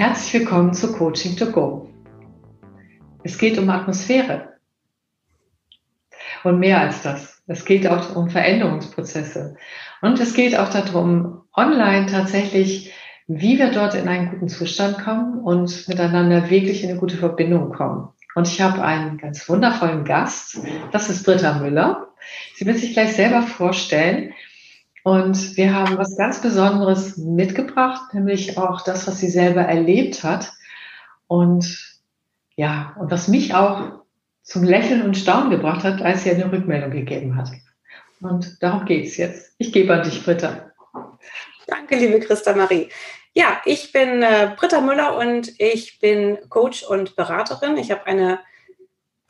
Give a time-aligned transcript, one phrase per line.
[0.00, 1.90] Herzlich willkommen zu Coaching to Go.
[3.22, 4.54] Es geht um Atmosphäre.
[6.42, 7.42] Und mehr als das.
[7.46, 9.56] Es geht auch um Veränderungsprozesse.
[10.00, 12.94] Und es geht auch darum, online tatsächlich,
[13.26, 17.70] wie wir dort in einen guten Zustand kommen und miteinander wirklich in eine gute Verbindung
[17.70, 18.08] kommen.
[18.34, 20.60] Und ich habe einen ganz wundervollen Gast.
[20.92, 22.08] Das ist Britta Müller.
[22.54, 24.32] Sie wird sich gleich selber vorstellen.
[25.02, 30.52] Und wir haben was ganz Besonderes mitgebracht, nämlich auch das, was sie selber erlebt hat.
[31.26, 32.00] Und
[32.56, 34.02] ja, und was mich auch
[34.42, 37.50] zum Lächeln und Staunen gebracht hat, als sie eine Rückmeldung gegeben hat.
[38.20, 39.54] Und darum geht es jetzt.
[39.58, 40.70] Ich gebe an dich, Britta.
[41.66, 42.88] Danke, liebe Christa Marie.
[43.32, 47.76] Ja, ich bin äh, Britta Müller und ich bin Coach und Beraterin.
[47.76, 48.40] Ich habe eine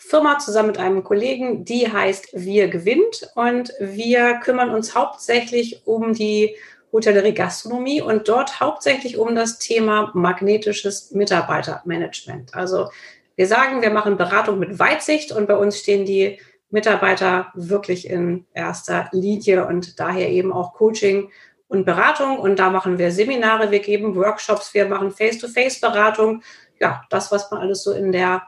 [0.03, 6.15] Firma zusammen mit einem Kollegen, die heißt Wir gewinnt und wir kümmern uns hauptsächlich um
[6.15, 6.57] die
[6.91, 12.55] Hotellerie Gastronomie und dort hauptsächlich um das Thema magnetisches Mitarbeitermanagement.
[12.55, 12.89] Also
[13.37, 18.47] wir sagen, wir machen Beratung mit Weitsicht und bei uns stehen die Mitarbeiter wirklich in
[18.55, 21.31] erster Linie und daher eben auch Coaching
[21.69, 22.39] und Beratung.
[22.39, 26.43] Und da machen wir Seminare, wir geben Workshops, wir machen Face-to-Face-Beratung.
[26.81, 28.43] Ja, das, was man alles so in der,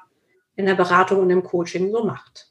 [0.57, 2.49] in der Beratung und im Coaching so macht.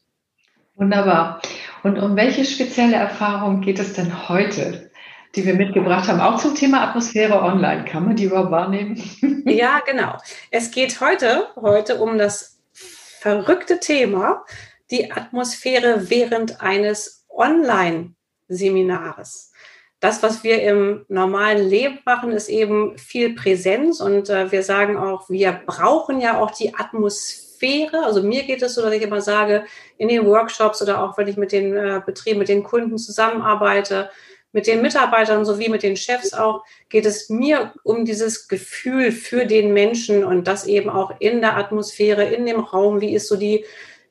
[0.76, 1.42] Wunderbar.
[1.84, 4.92] Und um welche spezielle Erfahrung geht es denn heute,
[5.36, 7.86] die wir mitgebracht haben, auch zum Thema Atmosphäre online?
[7.86, 9.02] Kann man die überhaupt wahrnehmen?
[9.46, 10.18] Ja, genau.
[10.52, 14.46] Es geht heute, heute um das verrückte Thema,
[14.92, 19.52] die Atmosphäre während eines Online-Seminares.
[20.00, 24.98] Das, was wir im normalen Leben machen, ist eben viel Präsenz und äh, wir sagen
[24.98, 27.51] auch, wir brauchen ja auch die Atmosphäre.
[28.04, 29.66] Also mir geht es so, dass ich immer sage,
[29.98, 34.09] in den Workshops oder auch wenn ich mit den äh, Betrieben, mit den Kunden zusammenarbeite,
[34.52, 39.45] mit den Mitarbeitern sowie mit den Chefs auch, geht es mir um dieses Gefühl für
[39.45, 42.99] den Menschen und das eben auch in der Atmosphäre, in dem Raum.
[42.99, 43.66] Wie ist so die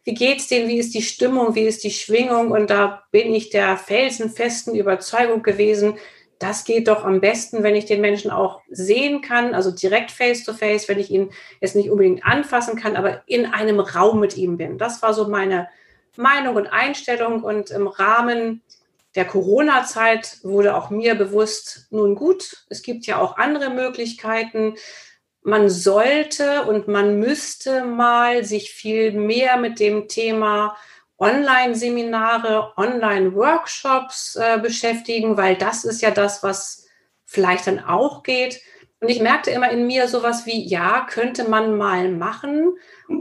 [0.04, 2.50] wie geht's denen, wie ist die Stimmung, wie ist die Schwingung?
[2.50, 5.98] Und da bin ich der felsenfesten Überzeugung gewesen,
[6.40, 10.42] das geht doch am besten, wenn ich den Menschen auch sehen kann, also direkt face
[10.42, 11.30] to face, wenn ich ihn
[11.60, 14.78] jetzt nicht unbedingt anfassen kann, aber in einem Raum mit ihm bin.
[14.78, 15.68] Das war so meine
[16.16, 17.44] Meinung und Einstellung.
[17.44, 18.62] Und im Rahmen
[19.14, 24.74] der Corona-Zeit wurde auch mir bewusst, nun gut, es gibt ja auch andere Möglichkeiten
[25.42, 30.76] man sollte und man müsste mal sich viel mehr mit dem Thema
[31.20, 36.86] Online-Seminare, Online-Workshops äh, beschäftigen, weil das ist ja das, was
[37.26, 38.60] vielleicht dann auch geht.
[39.00, 42.74] Und ich merkte immer in mir sowas wie, ja, könnte man mal machen,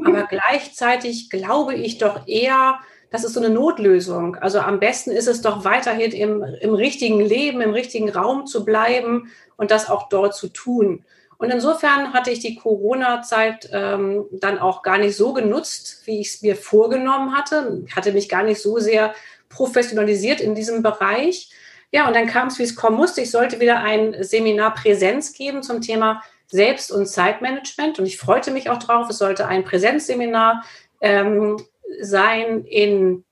[0.06, 2.80] aber gleichzeitig glaube ich doch eher,
[3.12, 4.36] das ist so eine Notlösung.
[4.36, 8.66] Also am besten ist es doch weiterhin im, im richtigen Leben, im richtigen Raum zu
[8.66, 11.06] bleiben und das auch dort zu tun.
[11.40, 16.36] Und insofern hatte ich die Corona-Zeit ähm, dann auch gar nicht so genutzt, wie ich
[16.36, 17.82] es mir vorgenommen hatte.
[17.88, 19.16] Ich hatte mich gar nicht so sehr
[19.48, 21.50] professionalisiert in diesem Bereich.
[21.94, 23.22] Ja, und dann kam es, wie es kommen musste.
[23.22, 28.00] Ich sollte wieder ein Seminar Präsenz geben zum Thema Selbst- und Zeitmanagement.
[28.00, 29.10] Und ich freute mich auch drauf.
[29.10, 30.66] Es sollte ein Präsenzseminar
[31.00, 31.56] ähm,
[32.02, 33.24] sein in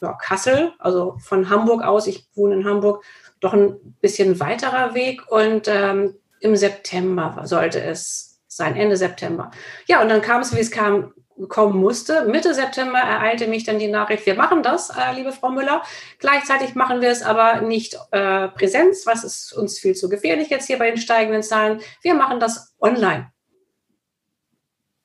[0.00, 2.06] ja, Kassel, also von Hamburg aus.
[2.06, 3.02] Ich wohne in Hamburg,
[3.40, 5.32] doch ein bisschen weiterer Weg.
[5.32, 9.50] Und ähm, im September sollte es sein, Ende September.
[9.86, 11.12] Ja, und dann kam es, wie es kam,
[11.48, 12.24] kommen musste.
[12.24, 15.82] Mitte September ereilte mich dann die Nachricht, wir machen das, äh, liebe Frau Müller.
[16.18, 20.66] Gleichzeitig machen wir es aber nicht äh, Präsenz, was ist uns viel zu gefährlich jetzt
[20.66, 21.80] hier bei den steigenden Zahlen.
[22.00, 23.30] Wir machen das online.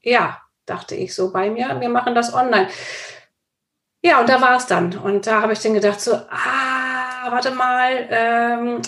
[0.02, 2.70] Ja, dachte ich so bei mir, wir machen das online.
[4.02, 4.98] Ja, und da war es dann.
[4.98, 8.82] Und da habe ich dann gedacht, so, ah, warte mal, ähm,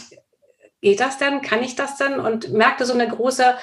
[0.84, 1.42] geht das denn?
[1.42, 2.20] Kann ich das denn?
[2.20, 3.56] Und merkte so eine große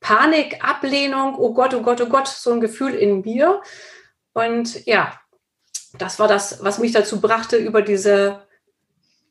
[0.00, 3.62] Panik, Ablehnung, oh Gott, oh Gott, oh Gott, so ein Gefühl in mir.
[4.32, 5.18] Und ja,
[5.98, 8.44] das war das, was mich dazu brachte, über diese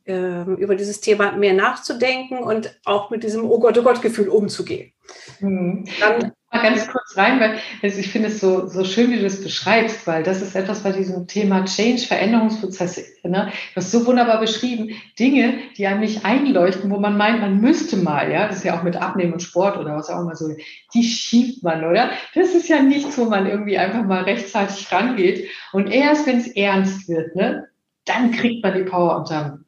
[0.07, 4.29] ähm, über dieses Thema mehr nachzudenken und auch mit diesem Oh Gott, oh Gott Gefühl
[4.29, 4.93] umzugehen.
[5.39, 5.85] Mhm.
[5.99, 9.41] Dann mal ganz kurz rein, weil ich finde es so, so schön, wie du das
[9.41, 13.03] beschreibst, weil das ist etwas bei diesem Thema Change, Veränderungsprozesse.
[13.23, 13.51] Ne?
[13.73, 17.97] Du hast so wunderbar beschrieben, Dinge, die einem nicht einleuchten, wo man meint, man müsste
[17.97, 20.49] mal, ja, das ist ja auch mit Abnehmen und Sport oder was auch immer so,
[20.93, 22.11] die schiebt man, oder?
[22.33, 25.49] Das ist ja nichts, wo man irgendwie einfach mal rechtzeitig rangeht.
[25.73, 27.67] Und erst, wenn es ernst wird, ne,
[28.05, 29.65] dann kriegt man die Power unterm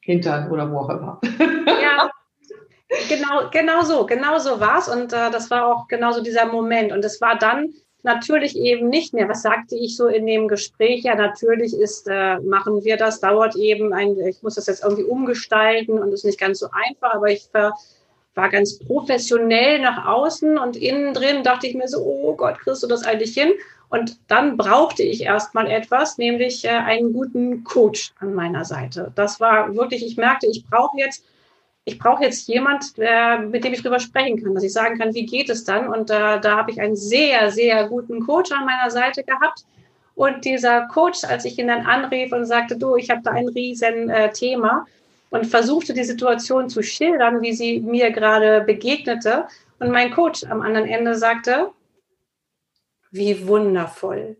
[0.00, 1.20] Hintern oder wo auch immer.
[1.66, 2.10] Ja,
[3.08, 4.88] genau, genau so, genau so war es.
[4.88, 6.92] Und äh, das war auch genauso dieser Moment.
[6.92, 9.28] Und es war dann natürlich eben nicht mehr.
[9.28, 11.02] Was sagte ich so in dem Gespräch?
[11.02, 15.04] Ja, natürlich ist, äh, machen wir das, dauert eben ein, ich muss das jetzt irgendwie
[15.04, 17.74] umgestalten und ist nicht ganz so einfach, aber ich ver,
[18.34, 22.82] war ganz professionell nach außen und innen drin dachte ich mir so, oh Gott, kriegst
[22.82, 23.52] du das eigentlich hin?
[23.90, 29.12] Und dann brauchte ich erstmal etwas, nämlich äh, einen guten Coach an meiner Seite.
[29.14, 31.24] Das war wirklich, ich merkte, ich brauche jetzt,
[31.88, 35.14] ich brauche jetzt jemand, der, mit dem ich drüber sprechen kann, dass ich sagen kann,
[35.14, 35.88] wie geht es dann?
[35.88, 39.64] Und äh, da habe ich einen sehr, sehr guten Coach an meiner Seite gehabt.
[40.14, 43.48] Und dieser Coach, als ich ihn dann anrief und sagte, du, ich habe da ein
[43.48, 44.86] riesen äh, Thema
[45.30, 49.46] und versuchte die Situation zu schildern, wie sie mir gerade begegnete.
[49.78, 51.70] Und mein Coach am anderen Ende sagte,
[53.10, 54.36] wie wundervoll.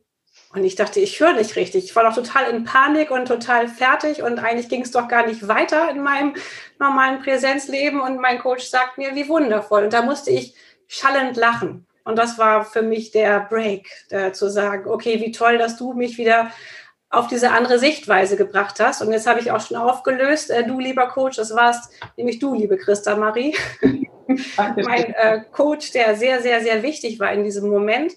[0.54, 1.84] Und ich dachte, ich höre nicht richtig.
[1.84, 5.26] Ich war doch total in Panik und total fertig und eigentlich ging es doch gar
[5.26, 6.34] nicht weiter in meinem
[6.78, 8.00] normalen Präsenzleben.
[8.00, 9.84] Und mein Coach sagt mir, wie wundervoll.
[9.84, 10.54] Und da musste ich
[10.86, 11.86] schallend lachen.
[12.04, 15.92] Und das war für mich der Break, äh, zu sagen, okay, wie toll, dass du
[15.92, 16.50] mich wieder
[17.10, 19.02] auf diese andere Sichtweise gebracht hast.
[19.02, 22.54] Und jetzt habe ich auch schon aufgelöst, äh, du lieber Coach, das warst nämlich du,
[22.54, 23.54] liebe Christa Marie.
[24.76, 28.12] mein äh, Coach, der sehr, sehr, sehr wichtig war in diesem Moment.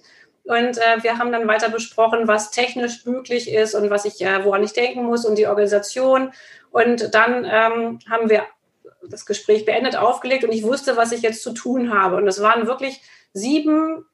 [0.51, 4.43] Und äh, wir haben dann weiter besprochen, was technisch möglich ist und was ich, äh,
[4.43, 6.33] woran ich denken muss und die Organisation.
[6.71, 8.43] Und dann ähm, haben wir
[9.07, 12.17] das Gespräch beendet, aufgelegt und ich wusste, was ich jetzt zu tun habe.
[12.17, 13.01] Und es waren wirklich
[13.31, 14.05] sieben,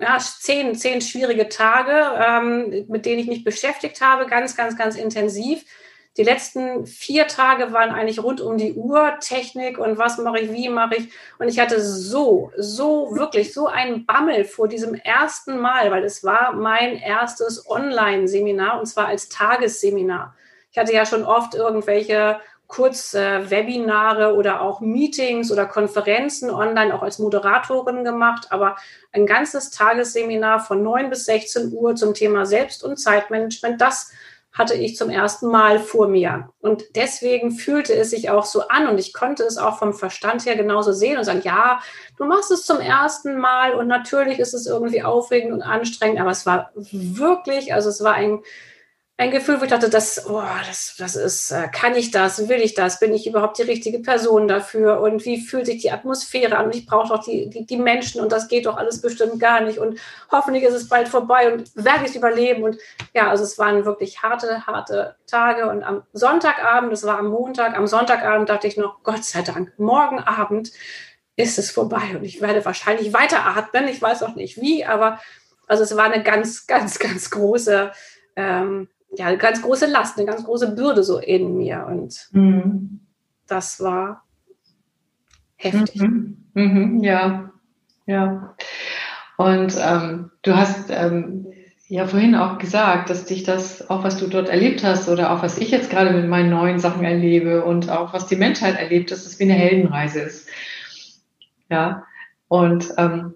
[0.00, 4.94] ja, zehn, zehn schwierige Tage, ähm, mit denen ich mich beschäftigt habe, ganz, ganz, ganz
[4.94, 5.64] intensiv
[6.16, 10.52] die letzten vier Tage waren eigentlich rund um die Uhr, Technik und was mache ich,
[10.52, 11.08] wie mache ich.
[11.38, 16.22] Und ich hatte so, so, wirklich so einen Bammel vor diesem ersten Mal, weil es
[16.22, 20.36] war mein erstes Online-Seminar und zwar als Tagesseminar.
[20.70, 27.18] Ich hatte ja schon oft irgendwelche Kurz-Webinare oder auch Meetings oder Konferenzen online auch als
[27.18, 28.76] Moderatorin gemacht, aber
[29.12, 34.12] ein ganzes Tagesseminar von 9 bis 16 Uhr zum Thema Selbst- und Zeitmanagement, das
[34.54, 36.48] hatte ich zum ersten Mal vor mir.
[36.60, 40.46] Und deswegen fühlte es sich auch so an und ich konnte es auch vom Verstand
[40.46, 41.80] her genauso sehen und sagen, ja,
[42.16, 46.30] du machst es zum ersten Mal und natürlich ist es irgendwie aufregend und anstrengend, aber
[46.30, 48.42] es war wirklich, also es war ein
[49.16, 52.60] ein Gefühl, wo ich dachte, das, oh, das, das ist, äh, kann ich das, will
[52.60, 55.00] ich das, bin ich überhaupt die richtige Person dafür?
[55.00, 56.66] Und wie fühlt sich die Atmosphäre an?
[56.66, 59.60] Und ich brauche doch die, die, die Menschen und das geht doch alles bestimmt gar
[59.60, 59.78] nicht.
[59.78, 60.00] Und
[60.32, 62.64] hoffentlich ist es bald vorbei und werde ich es überleben.
[62.64, 62.76] Und
[63.12, 65.68] ja, also es waren wirklich harte, harte Tage.
[65.68, 69.78] Und am Sonntagabend, das war am Montag, am Sonntagabend dachte ich noch, Gott sei Dank,
[69.78, 70.72] morgen Abend
[71.36, 75.20] ist es vorbei und ich werde wahrscheinlich weiteratmen, ich weiß auch nicht wie, aber
[75.66, 77.90] also es war eine ganz, ganz, ganz große
[78.36, 81.86] ähm, ja, eine ganz große Last, eine ganz große Bürde so in mir.
[81.88, 83.00] Und mhm.
[83.46, 84.24] das war
[85.56, 86.00] heftig.
[86.00, 86.44] Mhm.
[86.54, 87.04] Mhm.
[87.04, 87.50] Ja,
[88.06, 88.54] ja.
[89.36, 91.46] Und ähm, du hast ähm,
[91.88, 95.42] ja vorhin auch gesagt, dass dich das, auch was du dort erlebt hast oder auch
[95.42, 99.10] was ich jetzt gerade mit meinen neuen Sachen erlebe und auch was die Menschheit erlebt,
[99.10, 100.48] dass es wie eine Heldenreise ist.
[101.68, 102.04] Ja.
[102.48, 103.34] Und, ähm,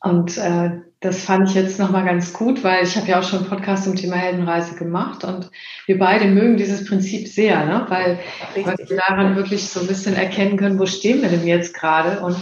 [0.00, 3.40] und äh, das fand ich jetzt nochmal ganz gut, weil ich habe ja auch schon
[3.40, 5.50] einen Podcast zum Thema Heldenreise gemacht und
[5.86, 7.86] wir beide mögen dieses Prinzip sehr, ne?
[7.88, 8.18] weil,
[8.64, 12.20] weil wir daran wirklich so ein bisschen erkennen können, wo stehen wir denn jetzt gerade
[12.20, 12.36] und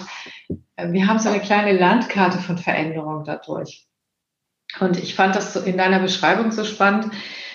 [0.77, 3.87] äh, wir haben so eine kleine Landkarte von Veränderung dadurch.
[4.81, 7.13] Und ich fand das so in deiner Beschreibung so spannend,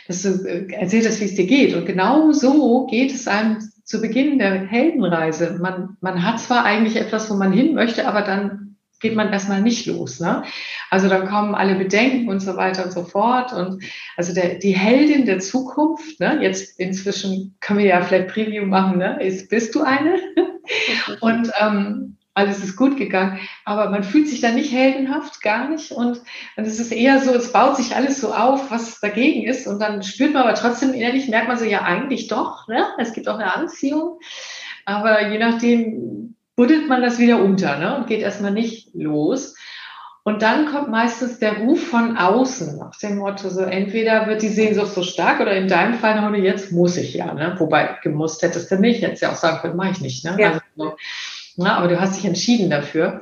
[0.08, 1.76] dass du äh, erzählt hast, wie es dir geht.
[1.76, 5.58] Und genau so geht es einem zu Beginn der Heldenreise.
[5.60, 8.69] Man, man hat zwar eigentlich etwas, wo man hin möchte, aber dann
[9.00, 10.20] geht man erstmal nicht los.
[10.20, 10.44] Ne?
[10.90, 13.54] Also dann kommen alle Bedenken und so weiter und so fort.
[13.54, 13.84] Und
[14.18, 16.40] also der, die Heldin der Zukunft, ne?
[16.42, 19.22] jetzt inzwischen können wir ja vielleicht Preview machen, ne?
[19.22, 20.20] ist, bist du eine?
[21.22, 25.92] und ähm, alles ist gut gegangen, aber man fühlt sich da nicht heldenhaft, gar nicht.
[25.92, 26.22] Und,
[26.56, 29.68] und es ist eher so, es baut sich alles so auf, was dagegen ist.
[29.68, 32.86] Und dann spürt man aber trotzdem innerlich, merkt man so, ja, eigentlich doch, ne?
[32.98, 34.20] es gibt auch eine Anziehung.
[34.86, 39.56] Aber je nachdem, buddelt man das wieder unter ne, und geht erstmal nicht los.
[40.24, 44.50] Und dann kommt meistens der Ruf von außen nach dem Motto, so entweder wird die
[44.50, 47.56] Sehnsucht so stark oder in deinem Fall, heute jetzt muss ich ja, ne?
[47.60, 50.36] Wobei gemusst hättest du nicht, hättest ja auch sagen können, mache ich nicht, ne?
[50.38, 50.50] Ja.
[50.50, 50.98] Also, so,
[51.56, 53.22] na, aber du hast dich entschieden dafür.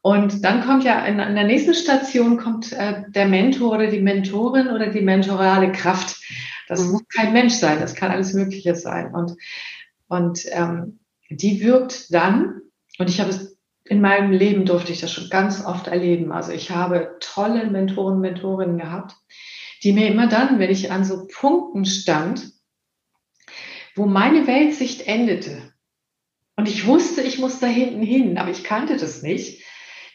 [0.00, 4.00] Und dann kommt ja in, in der nächsten Station kommt äh, der Mentor oder die
[4.00, 6.16] Mentorin oder die mentorale Kraft.
[6.68, 6.92] Das mhm.
[6.92, 9.14] muss kein Mensch sein, das kann alles Mögliche sein.
[9.14, 9.36] Und,
[10.08, 11.00] und ähm,
[11.36, 12.60] die wirkt dann,
[12.98, 16.32] und ich habe es in meinem Leben durfte ich das schon ganz oft erleben.
[16.32, 19.16] Also ich habe tolle Mentoren, Mentorinnen gehabt,
[19.82, 22.52] die mir immer dann, wenn ich an so Punkten stand,
[23.96, 25.72] wo meine Weltsicht endete,
[26.56, 29.64] und ich wusste, ich muss da hinten hin, aber ich kannte das nicht,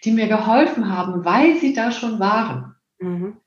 [0.05, 2.75] die mir geholfen haben, weil sie da schon waren.
[2.99, 3.37] Mhm.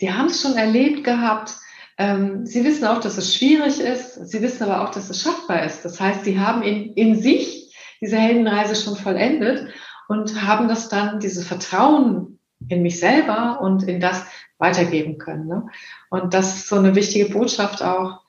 [0.00, 1.56] Die haben es schon erlebt gehabt,
[1.98, 4.28] sie wissen auch, dass es schwierig ist.
[4.28, 5.84] Sie wissen aber auch, dass es schaffbar ist.
[5.84, 9.68] Das heißt, sie haben in, in sich diese Heldenreise schon vollendet
[10.08, 12.38] und haben das dann, dieses Vertrauen
[12.68, 14.26] in mich selber und in das
[14.58, 15.46] weitergeben können.
[15.46, 15.66] Ne?
[16.10, 18.20] Und das ist so eine wichtige Botschaft auch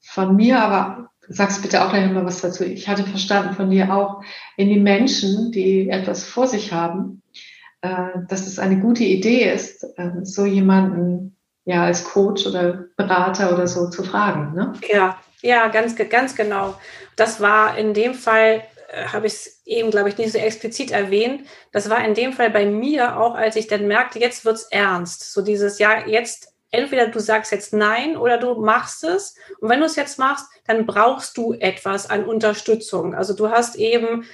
[0.00, 2.64] von mir, aber sagst bitte auch gleich nochmal was dazu.
[2.64, 4.22] Ich hatte verstanden von dir auch
[4.56, 7.22] in die Menschen, die etwas vor sich haben,
[7.80, 13.52] äh, dass es eine gute Idee ist, äh, so jemanden ja als Coach oder Berater
[13.52, 14.54] oder so zu fragen.
[14.54, 14.72] Ne?
[14.88, 16.74] Ja, ja, ganz, ganz genau.
[17.16, 20.90] Das war in dem Fall, äh, habe ich es eben, glaube ich, nicht so explizit
[20.90, 21.46] erwähnt.
[21.72, 24.64] Das war in dem Fall bei mir auch, als ich dann merkte, jetzt wird es
[24.64, 25.32] ernst.
[25.32, 29.36] So dieses, ja, jetzt entweder du sagst jetzt nein oder du machst es.
[29.60, 33.14] Und wenn du es jetzt machst, dann brauchst du etwas an Unterstützung.
[33.14, 34.24] Also du hast eben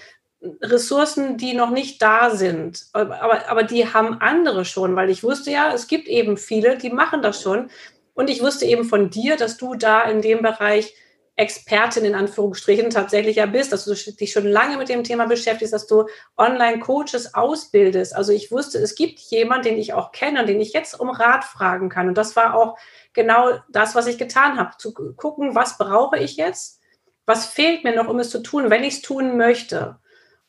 [0.40, 5.50] Ressourcen, die noch nicht da sind, aber, aber die haben andere schon, weil ich wusste
[5.50, 7.70] ja, es gibt eben viele, die machen das schon.
[8.14, 10.94] Und ich wusste eben von dir, dass du da in dem Bereich
[11.38, 15.72] Expertin in Anführungsstrichen tatsächlich ja bist, dass du dich schon lange mit dem Thema beschäftigst,
[15.72, 18.14] dass du Online-Coaches ausbildest.
[18.14, 21.10] Also ich wusste, es gibt jemanden, den ich auch kenne und den ich jetzt um
[21.10, 22.08] Rat fragen kann.
[22.08, 22.76] Und das war auch
[23.12, 26.80] genau das, was ich getan habe, zu gucken, was brauche ich jetzt,
[27.24, 30.00] was fehlt mir noch, um es zu tun, wenn ich es tun möchte.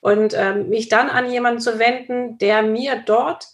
[0.01, 3.47] Und ähm, mich dann an jemanden zu wenden, der mir dort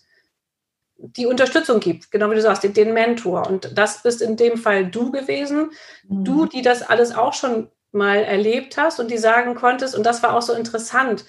[0.97, 3.47] die Unterstützung gibt, genau wie du sagst, den, Mentor.
[3.47, 5.71] Und das bist in dem Fall du gewesen,
[6.07, 6.23] mhm.
[6.23, 10.21] du, die das alles auch schon mal erlebt hast und die sagen konntest, und das
[10.23, 11.25] war auch so interessant,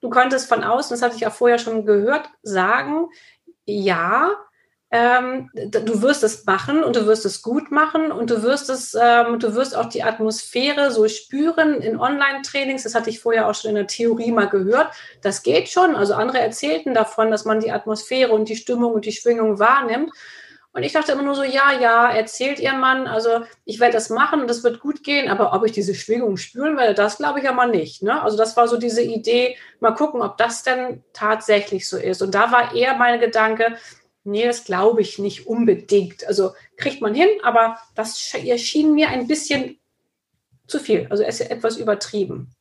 [0.00, 3.08] du konntest von außen, das hatte ich ja vorher schon gehört, sagen,
[3.64, 4.32] ja,
[4.90, 8.96] ähm, du wirst es machen und du wirst es gut machen und du wirst es,
[8.98, 12.84] ähm, du wirst auch die Atmosphäre so spüren in Online-Trainings.
[12.84, 14.88] Das hatte ich vorher auch schon in der Theorie mal gehört.
[15.20, 15.94] Das geht schon.
[15.94, 20.10] Also andere erzählten davon, dass man die Atmosphäre und die Stimmung und die Schwingung wahrnimmt.
[20.72, 24.10] Und ich dachte immer nur so, ja, ja, erzählt ihr Mann, also ich werde das
[24.10, 27.40] machen und das wird gut gehen, aber ob ich diese Schwingung spüren werde, das glaube
[27.40, 28.02] ich ja mal nicht.
[28.02, 28.22] Ne?
[28.22, 32.22] Also das war so diese Idee, mal gucken, ob das denn tatsächlich so ist.
[32.22, 33.76] Und da war eher mein Gedanke,
[34.28, 36.26] Nee, das glaube ich nicht unbedingt.
[36.26, 39.78] Also kriegt man hin, aber das erschien mir ein bisschen
[40.66, 41.06] zu viel.
[41.08, 42.54] Also es ist etwas übertrieben.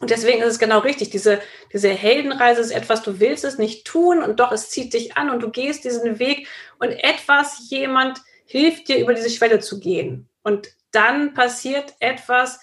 [0.00, 1.10] Und deswegen ist es genau richtig.
[1.10, 1.40] Diese,
[1.72, 5.30] diese Heldenreise ist etwas, du willst es nicht tun und doch es zieht dich an
[5.30, 6.48] und du gehst diesen Weg
[6.80, 10.28] und etwas, jemand hilft dir, über diese Schwelle zu gehen.
[10.42, 12.58] Und dann passiert etwas,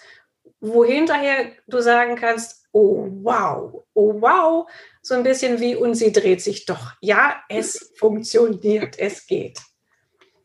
[0.60, 4.70] wo hinterher du sagen kannst, oh wow, oh wow,
[5.02, 6.94] so ein bisschen wie und sie dreht sich doch.
[7.02, 9.60] Ja, es funktioniert, es geht.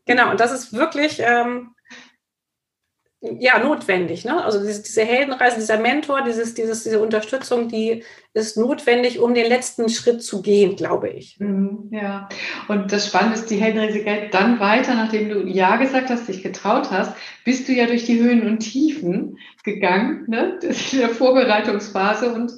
[0.05, 1.75] Genau, und das ist wirklich ähm,
[3.39, 4.25] ja notwendig.
[4.25, 4.43] Ne?
[4.43, 9.47] Also diese, diese, Heldenreise, dieser Mentor, dieses, dieses, diese Unterstützung, die ist notwendig, um den
[9.47, 11.39] letzten Schritt zu gehen, glaube ich.
[11.39, 12.29] Mhm, ja,
[12.67, 16.43] und das Spannende ist, die Heldenreise geht dann weiter, nachdem du Ja gesagt hast, dich
[16.43, 20.59] getraut hast, bist du ja durch die Höhen und Tiefen gegangen, ne?
[20.61, 22.53] In der Vorbereitungsphase und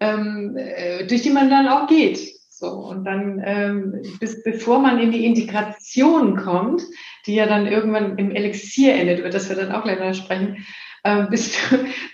[0.00, 2.34] ähm, äh, durch die man dann auch geht.
[2.48, 6.82] So, und dann, ähm, bis, bevor man in die Integration kommt,
[7.26, 10.64] die ja dann irgendwann im Elixier endet, über das wir dann auch gleich noch sprechen,
[11.02, 11.56] äh, bist,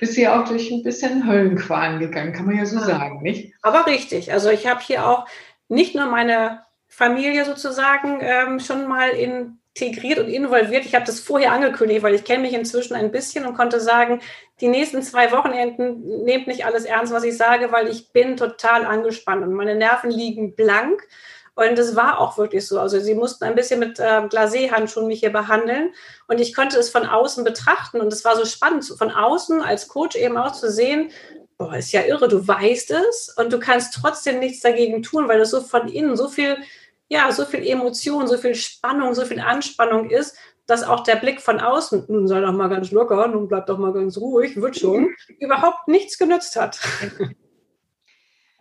[0.00, 2.84] bist du ja auch durch ein bisschen Höllenqualen gegangen, kann man ja so ja.
[2.86, 3.52] sagen, nicht?
[3.62, 4.32] Aber richtig.
[4.32, 5.26] Also ich habe hier auch
[5.68, 10.84] nicht nur meine Familie sozusagen ähm, schon mal in integriert und involviert.
[10.84, 14.20] Ich habe das vorher angekündigt, weil ich kenne mich inzwischen ein bisschen und konnte sagen,
[14.60, 18.84] die nächsten zwei Wochenenden nehmt nicht alles ernst, was ich sage, weil ich bin total
[18.84, 21.06] angespannt und meine Nerven liegen blank.
[21.54, 22.80] Und es war auch wirklich so.
[22.80, 25.92] Also sie mussten ein bisschen mit äh, Glacé-Handschuhen mich hier behandeln.
[26.26, 28.00] Und ich konnte es von außen betrachten.
[28.00, 31.10] Und es war so spannend, von außen als Coach eben auch zu sehen,
[31.58, 35.38] boah, ist ja irre, du weißt es und du kannst trotzdem nichts dagegen tun, weil
[35.38, 36.56] das so von innen so viel
[37.10, 40.36] ja, so viel Emotion, so viel Spannung, so viel Anspannung ist,
[40.66, 43.78] dass auch der Blick von außen, nun sei doch mal ganz locker, nun bleib doch
[43.78, 46.80] mal ganz ruhig, wird schon, überhaupt nichts genützt hat.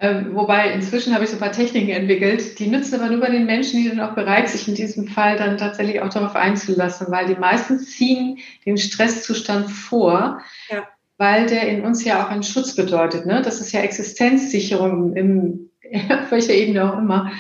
[0.02, 3.30] Ähm, wobei inzwischen habe ich so ein paar Techniken entwickelt, die nützen aber nur bei
[3.32, 6.38] den Menschen, die dann auch bereit sind, sich in diesem Fall dann tatsächlich auch darauf
[6.38, 10.40] einzulassen, weil die meisten ziehen den Stresszustand vor,
[10.70, 10.88] ja.
[11.18, 13.26] weil der in uns ja auch einen Schutz bedeutet.
[13.26, 13.42] Ne?
[13.42, 15.70] Das ist ja Existenzsicherung im,
[16.10, 17.34] auf welcher Ebene auch immer.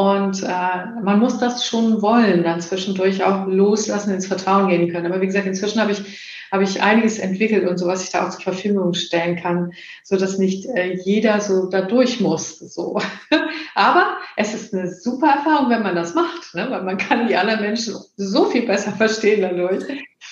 [0.00, 5.04] Und äh, man muss das schon wollen, dann zwischendurch auch loslassen, ins Vertrauen gehen können.
[5.04, 6.02] Aber wie gesagt, inzwischen habe ich
[6.50, 10.16] habe ich einiges entwickelt und so, was ich da auch zur Verfügung stellen kann, so
[10.16, 12.58] dass nicht äh, jeder so da durch muss.
[12.58, 12.98] So.
[13.74, 16.66] Aber es ist eine super Erfahrung, wenn man das macht, ne?
[16.70, 19.84] weil man kann die anderen Menschen so viel besser verstehen dadurch.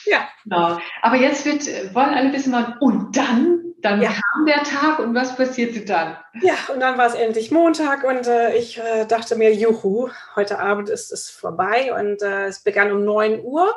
[0.06, 0.26] Ja.
[0.44, 0.78] Genau.
[1.02, 4.10] Aber jetzt wird, wollen alle wissen, und dann dann ja.
[4.10, 6.16] kam der Tag und was passierte dann?
[6.42, 10.58] Ja, und dann war es endlich Montag und äh, ich äh, dachte mir, juhu, heute
[10.58, 13.72] Abend ist es vorbei und äh, es begann um 9 Uhr.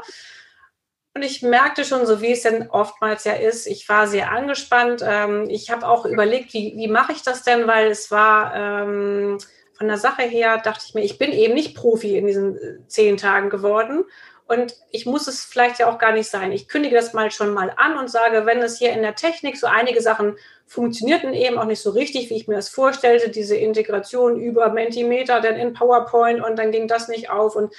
[1.13, 5.03] Und ich merkte schon, so wie es denn oftmals ja ist, ich war sehr angespannt.
[5.05, 9.37] Ähm, ich habe auch überlegt, wie, wie mache ich das denn, weil es war ähm,
[9.73, 12.87] von der Sache her, dachte ich mir, ich bin eben nicht Profi in diesen äh,
[12.87, 14.05] zehn Tagen geworden.
[14.51, 16.51] Und ich muss es vielleicht ja auch gar nicht sein.
[16.51, 19.55] Ich kündige das mal schon mal an und sage, wenn es hier in der Technik
[19.55, 20.35] so einige Sachen
[20.67, 25.39] funktionierten eben auch nicht so richtig, wie ich mir das vorstellte, diese Integration über Mentimeter,
[25.39, 27.73] dann in PowerPoint und dann ging das nicht auf und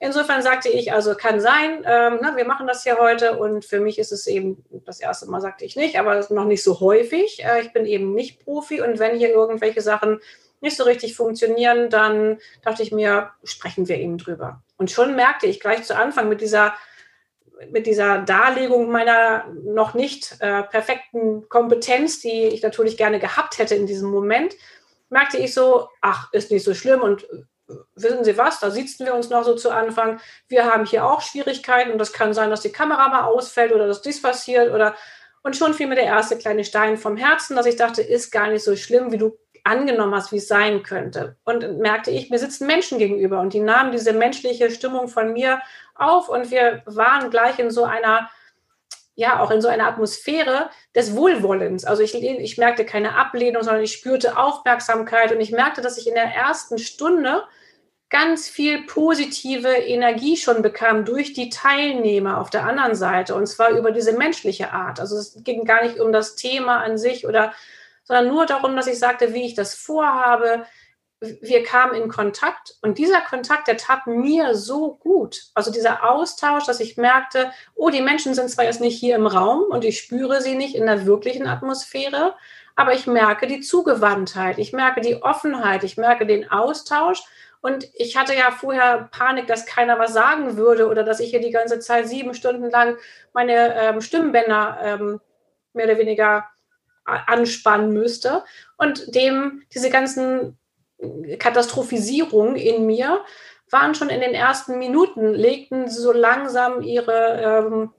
[0.00, 3.80] Insofern sagte ich, also kann sein, ähm, na, wir machen das hier heute und für
[3.80, 7.42] mich ist es eben, das erste Mal sagte ich nicht, aber noch nicht so häufig.
[7.44, 10.20] Äh, ich bin eben nicht Profi und wenn hier irgendwelche Sachen
[10.60, 14.63] nicht so richtig funktionieren, dann dachte ich mir, sprechen wir eben drüber.
[14.76, 16.74] Und schon merkte ich gleich zu Anfang mit dieser
[17.70, 23.76] mit dieser Darlegung meiner noch nicht äh, perfekten Kompetenz, die ich natürlich gerne gehabt hätte
[23.76, 24.54] in diesem Moment,
[25.08, 27.26] merkte ich so, ach, ist nicht so schlimm und
[27.94, 30.20] wissen Sie was, da sitzen wir uns noch so zu Anfang.
[30.48, 33.86] Wir haben hier auch Schwierigkeiten und das kann sein, dass die Kamera mal ausfällt oder
[33.86, 34.94] dass dies passiert oder
[35.42, 38.48] und schon fiel mir der erste kleine Stein vom Herzen, dass ich dachte, ist gar
[38.48, 41.36] nicht so schlimm, wie du angenommen hast, wie es sein könnte.
[41.44, 45.60] Und merkte ich, mir sitzen Menschen gegenüber und die nahmen diese menschliche Stimmung von mir
[45.94, 48.30] auf und wir waren gleich in so einer
[49.16, 51.84] ja, auch in so einer Atmosphäre des Wohlwollens.
[51.84, 56.08] Also ich, ich merkte keine Ablehnung, sondern ich spürte Aufmerksamkeit und ich merkte, dass ich
[56.08, 57.44] in der ersten Stunde
[58.10, 63.70] ganz viel positive Energie schon bekam durch die Teilnehmer auf der anderen Seite und zwar
[63.70, 65.00] über diese menschliche Art.
[65.00, 67.52] Also es ging gar nicht um das Thema an sich oder,
[68.04, 70.66] sondern nur darum, dass ich sagte, wie ich das vorhabe,
[71.20, 75.44] wir kamen in Kontakt und dieser Kontakt, der tat mir so gut.
[75.54, 79.26] Also dieser Austausch, dass ich merkte, oh, die Menschen sind zwar jetzt nicht hier im
[79.26, 82.34] Raum und ich spüre sie nicht in der wirklichen Atmosphäre,
[82.76, 87.22] aber ich merke die Zugewandtheit, ich merke die Offenheit, ich merke den Austausch.
[87.60, 91.40] Und ich hatte ja vorher Panik, dass keiner was sagen würde oder dass ich hier
[91.40, 92.98] die ganze Zeit sieben Stunden lang
[93.32, 95.20] meine ähm, Stimmbänder ähm,
[95.72, 96.44] mehr oder weniger
[97.04, 98.44] anspannen müsste.
[98.76, 100.58] Und dem diese ganzen
[101.38, 103.24] Katastrophisierung in mir
[103.70, 107.90] waren schon in den ersten Minuten, legten so langsam ihre ähm,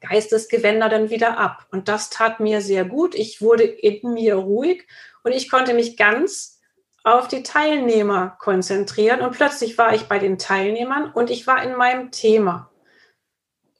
[0.00, 1.66] Geistesgewänder dann wieder ab.
[1.70, 3.14] Und das tat mir sehr gut.
[3.14, 4.86] Ich wurde in mir ruhig
[5.22, 6.60] und ich konnte mich ganz
[7.04, 9.20] auf die Teilnehmer konzentrieren.
[9.20, 12.69] Und plötzlich war ich bei den Teilnehmern und ich war in meinem Thema.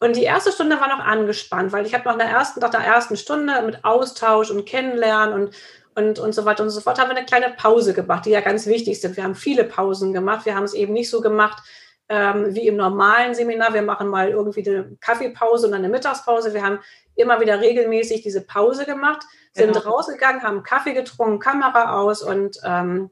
[0.01, 2.81] Und die erste Stunde war noch angespannt, weil ich habe nach der ersten, nach der
[2.81, 5.55] ersten Stunde mit Austausch und Kennenlernen und
[5.97, 8.41] und, und so weiter und so fort, haben wir eine kleine Pause gemacht, die ja
[8.41, 9.17] ganz wichtig sind.
[9.17, 10.47] Wir haben viele Pausen gemacht.
[10.47, 11.63] Wir haben es eben nicht so gemacht
[12.09, 13.75] ähm, wie im normalen Seminar.
[13.75, 16.55] Wir machen mal irgendwie eine Kaffeepause und eine Mittagspause.
[16.55, 16.79] Wir haben
[17.15, 19.91] immer wieder regelmäßig diese Pause gemacht, sind genau.
[19.91, 23.11] rausgegangen, haben Kaffee getrunken, Kamera aus und ähm,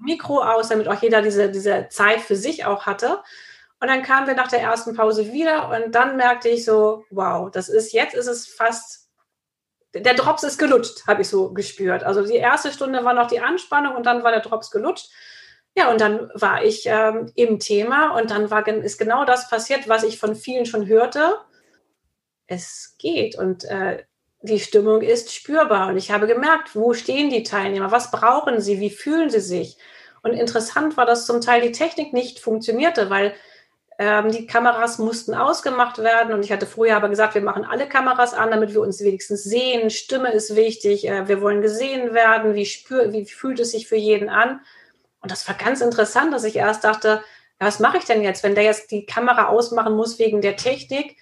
[0.00, 3.20] Mikro aus, damit auch jeder diese, diese Zeit für sich auch hatte.
[3.80, 7.50] Und dann kamen wir nach der ersten Pause wieder und dann merkte ich so, wow,
[7.50, 9.06] das ist jetzt ist es fast
[10.04, 12.04] der Drops ist gelutscht, habe ich so gespürt.
[12.04, 15.10] Also die erste Stunde war noch die Anspannung und dann war der Drops gelutscht.
[15.76, 19.88] Ja, und dann war ich ähm, im Thema und dann war, ist genau das passiert,
[19.88, 21.36] was ich von vielen schon hörte.
[22.46, 24.04] Es geht und äh,
[24.40, 25.88] die Stimmung ist spürbar.
[25.88, 29.76] Und ich habe gemerkt, wo stehen die Teilnehmer, was brauchen sie, wie fühlen sie sich.
[30.22, 33.34] Und interessant war, dass zum Teil die Technik nicht funktionierte, weil
[33.98, 37.88] ähm, die Kameras mussten ausgemacht werden und ich hatte vorher aber gesagt, wir machen alle
[37.88, 39.88] Kameras an, damit wir uns wenigstens sehen.
[39.88, 43.96] Stimme ist wichtig, äh, wir wollen gesehen werden, wie, spür, wie fühlt es sich für
[43.96, 44.60] jeden an.
[45.20, 47.22] Und das war ganz interessant, dass ich erst dachte,
[47.58, 50.56] ja, was mache ich denn jetzt, wenn der jetzt die Kamera ausmachen muss wegen der
[50.56, 51.16] Technik?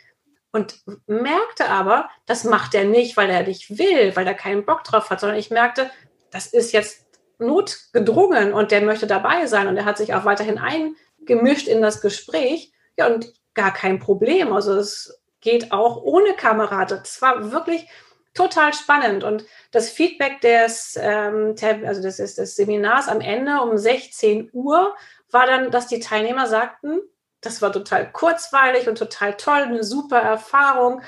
[0.50, 4.84] Und merkte aber, das macht er nicht, weil er nicht will, weil er keinen Bock
[4.84, 5.90] drauf hat, sondern ich merkte,
[6.30, 7.06] das ist jetzt
[7.38, 10.94] notgedrungen und der möchte dabei sein und er hat sich auch weiterhin ein
[11.26, 12.72] gemischt in das Gespräch.
[12.96, 14.52] Ja, und gar kein Problem.
[14.52, 16.84] Also es geht auch ohne Kamera.
[16.84, 17.88] Das war wirklich
[18.34, 19.24] total spannend.
[19.24, 21.54] Und das Feedback des, ähm,
[21.86, 24.94] also des, des Seminars am Ende um 16 Uhr
[25.30, 27.00] war dann, dass die Teilnehmer sagten,
[27.40, 31.02] das war total kurzweilig und total toll, eine super Erfahrung.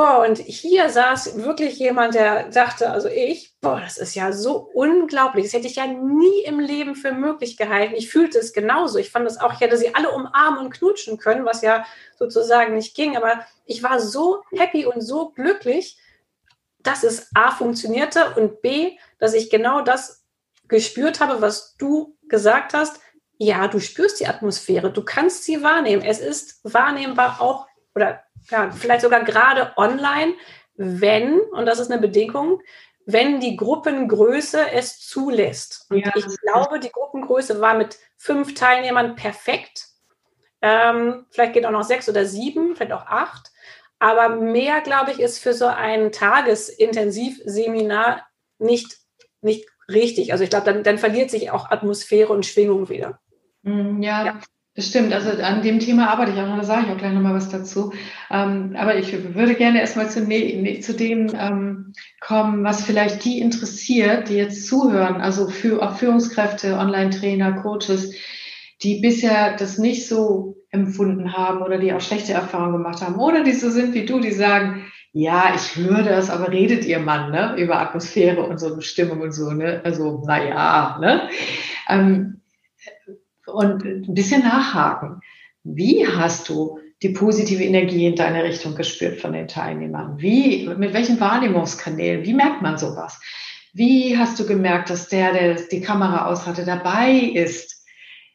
[0.00, 4.70] Boah, und hier saß wirklich jemand, der dachte, also ich, boah, das ist ja so
[4.72, 5.44] unglaublich.
[5.44, 7.94] Das hätte ich ja nie im Leben für möglich gehalten.
[7.94, 8.96] Ich fühlte es genauso.
[8.96, 11.84] Ich fand es auch, ich hätte sie alle umarmen und knutschen können, was ja
[12.18, 13.14] sozusagen nicht ging.
[13.14, 15.98] Aber ich war so happy und so glücklich,
[16.78, 20.24] dass es A funktionierte und B, dass ich genau das
[20.66, 23.02] gespürt habe, was du gesagt hast.
[23.36, 26.02] Ja, du spürst die Atmosphäre, du kannst sie wahrnehmen.
[26.02, 30.34] Es ist wahrnehmbar auch oder ja, vielleicht sogar gerade online,
[30.76, 32.60] wenn, und das ist eine Bedingung,
[33.06, 35.86] wenn die Gruppengröße es zulässt.
[35.90, 36.12] Und ja.
[36.14, 39.88] ich glaube, die Gruppengröße war mit fünf Teilnehmern perfekt.
[40.62, 43.50] Ähm, vielleicht geht auch noch sechs oder sieben, vielleicht auch acht.
[43.98, 48.26] Aber mehr, glaube ich, ist für so ein Tagesintensivseminar
[48.58, 48.98] nicht,
[49.42, 50.32] nicht richtig.
[50.32, 53.20] Also ich glaube, dann, dann verliert sich auch Atmosphäre und Schwingung wieder.
[53.62, 54.40] Mm, ja, ja.
[54.76, 57.12] Das stimmt, also an dem Thema arbeite ich auch noch, da sage ich auch gleich
[57.12, 57.92] nochmal was dazu.
[58.30, 63.40] Ähm, aber ich würde gerne erstmal zu, ne, zu dem ähm, kommen, was vielleicht die
[63.40, 68.14] interessiert, die jetzt zuhören, also für, auch Führungskräfte, Online-Trainer, Coaches,
[68.82, 73.16] die bisher das nicht so empfunden haben oder die auch schlechte Erfahrungen gemacht haben.
[73.16, 77.00] Oder die so sind wie du, die sagen, ja, ich höre das, aber redet ihr
[77.00, 81.28] Mann, ne, über Atmosphäre und so Stimmung und so, ne, also, naja, ne,
[81.88, 82.40] ähm,
[83.54, 85.20] und ein bisschen nachhaken.
[85.64, 90.18] Wie hast du die positive Energie in deine Richtung gespürt von den Teilnehmern?
[90.18, 92.24] Wie, mit welchen Wahrnehmungskanälen?
[92.24, 93.20] Wie merkt man sowas?
[93.72, 97.84] Wie hast du gemerkt, dass der, der die Kamera aus hatte, dabei ist,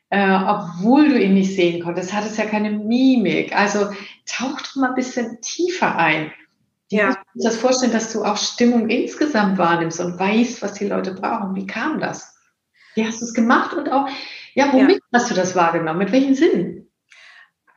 [0.10, 2.14] äh, obwohl du ihn nicht sehen konntest?
[2.14, 3.56] Hat es ja keine Mimik.
[3.56, 3.90] Also
[4.26, 6.32] tauch doch mal ein bisschen tiefer ein.
[6.90, 7.10] Ja.
[7.10, 11.14] Ich muss das vorstellen, dass du auch Stimmung insgesamt wahrnimmst und weißt, was die Leute
[11.14, 11.56] brauchen.
[11.56, 12.36] Wie kam das?
[12.94, 14.08] Wie hast du es gemacht und auch
[14.56, 15.20] ja, womit ja.
[15.20, 16.00] hast du das wahrgenommen?
[16.00, 16.92] Mit welchen Sinnen?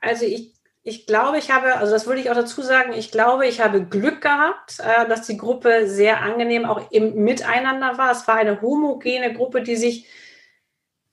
[0.00, 3.46] Also ich, ich glaube, ich habe, also das würde ich auch dazu sagen, ich glaube,
[3.46, 8.12] ich habe Glück gehabt, äh, dass die Gruppe sehr angenehm auch im Miteinander war.
[8.12, 10.08] Es war eine homogene Gruppe, die sich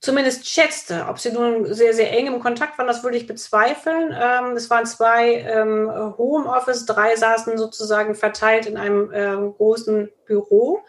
[0.01, 1.07] zumindest schätzte.
[1.09, 4.15] Ob sie nun sehr, sehr eng im Kontakt waren, das würde ich bezweifeln.
[4.15, 10.85] Ähm, es waren zwei ähm, Homeoffice, drei saßen sozusagen verteilt in einem ähm, großen Büro.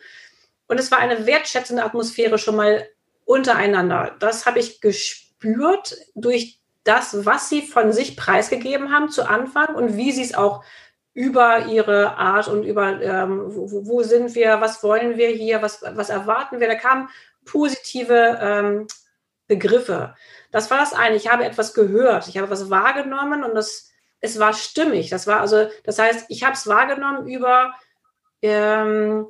[0.68, 2.86] Und es war eine wertschätzende Atmosphäre schon mal
[3.26, 4.16] untereinander.
[4.20, 9.96] Das habe ich gespürt durch das, was sie von sich preisgegeben haben zu Anfang und
[9.96, 10.64] wie sie es auch
[11.12, 15.82] über ihre Art und über, ähm, wo, wo, sind wir, was wollen wir hier, was,
[15.82, 16.68] was erwarten wir.
[16.68, 17.08] Da kamen
[17.44, 18.86] positive ähm,
[19.48, 20.14] Begriffe.
[20.52, 21.16] Das war das eine.
[21.16, 25.08] Ich habe etwas gehört, ich habe etwas wahrgenommen und das, es war stimmig.
[25.10, 27.72] Das war also, das heißt, ich habe es wahrgenommen über
[28.42, 29.26] ähm,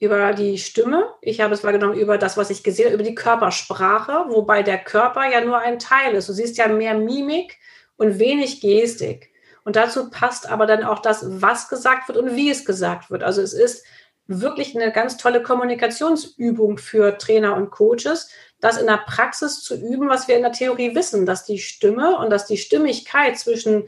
[0.00, 3.14] über die Stimme, ich habe es wahrgenommen über das, was ich gesehen habe, über die
[3.14, 6.28] Körpersprache, wobei der Körper ja nur ein Teil ist.
[6.28, 7.58] Du siehst ja mehr Mimik
[7.98, 9.30] und wenig Gestik.
[9.62, 13.22] Und dazu passt aber dann auch das, was gesagt wird und wie es gesagt wird.
[13.22, 13.84] Also es ist
[14.26, 20.08] wirklich eine ganz tolle Kommunikationsübung für Trainer und Coaches, das in der Praxis zu üben,
[20.08, 23.86] was wir in der Theorie wissen, dass die Stimme und dass die Stimmigkeit zwischen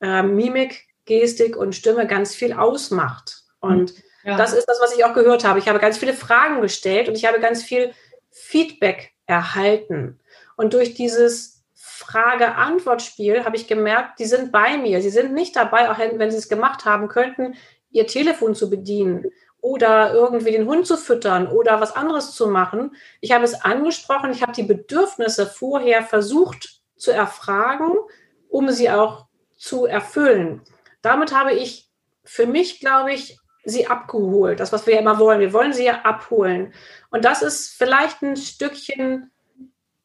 [0.00, 3.42] äh, Mimik, Gestik und Stimme ganz viel ausmacht.
[3.58, 4.36] Und ja.
[4.36, 5.58] Das ist das, was ich auch gehört habe.
[5.58, 7.92] Ich habe ganz viele Fragen gestellt und ich habe ganz viel
[8.30, 10.18] Feedback erhalten.
[10.56, 15.02] Und durch dieses Frage-Antwort-Spiel habe ich gemerkt, die sind bei mir.
[15.02, 17.54] Sie sind nicht dabei, auch wenn sie es gemacht haben könnten,
[17.90, 22.96] ihr Telefon zu bedienen oder irgendwie den Hund zu füttern oder was anderes zu machen.
[23.20, 27.92] Ich habe es angesprochen, ich habe die Bedürfnisse vorher versucht zu erfragen,
[28.48, 30.62] um sie auch zu erfüllen.
[31.02, 31.90] Damit habe ich
[32.24, 34.60] für mich, glaube ich, sie abgeholt.
[34.60, 35.40] Das, was wir ja immer wollen.
[35.40, 36.72] Wir wollen sie ja abholen.
[37.10, 39.30] Und das ist vielleicht ein Stückchen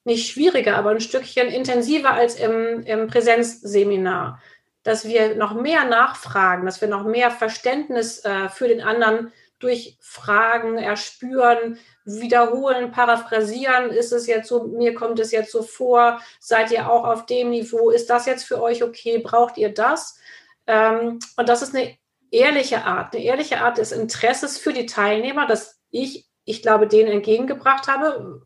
[0.06, 4.42] nicht schwieriger, aber ein Stückchen intensiver als im, im Präsenzseminar.
[4.84, 9.98] Dass wir noch mehr nachfragen, dass wir noch mehr Verständnis äh, für den anderen durch
[10.00, 13.90] Fragen erspüren, wiederholen, paraphrasieren.
[13.90, 17.50] Ist es jetzt so, mir kommt es jetzt so vor, seid ihr auch auf dem
[17.50, 17.90] Niveau?
[17.90, 19.20] Ist das jetzt für euch okay?
[19.20, 20.18] Braucht ihr das?
[20.66, 21.99] Ähm, und das ist eine
[22.32, 27.12] ehrliche Art, eine ehrliche Art des Interesses für die Teilnehmer, dass ich, ich glaube, denen
[27.12, 28.42] entgegengebracht habe,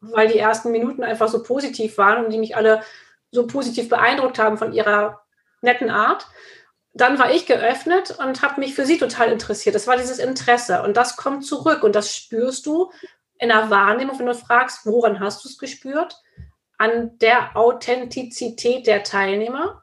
[0.00, 2.82] weil die ersten Minuten einfach so positiv waren und die mich alle
[3.30, 5.22] so positiv beeindruckt haben von ihrer
[5.60, 6.26] netten Art.
[6.94, 9.74] Dann war ich geöffnet und habe mich für sie total interessiert.
[9.74, 12.90] Das war dieses Interesse und das kommt zurück und das spürst du
[13.38, 16.16] in der Wahrnehmung, wenn du fragst, woran hast du es gespürt?
[16.78, 19.82] An der Authentizität der Teilnehmer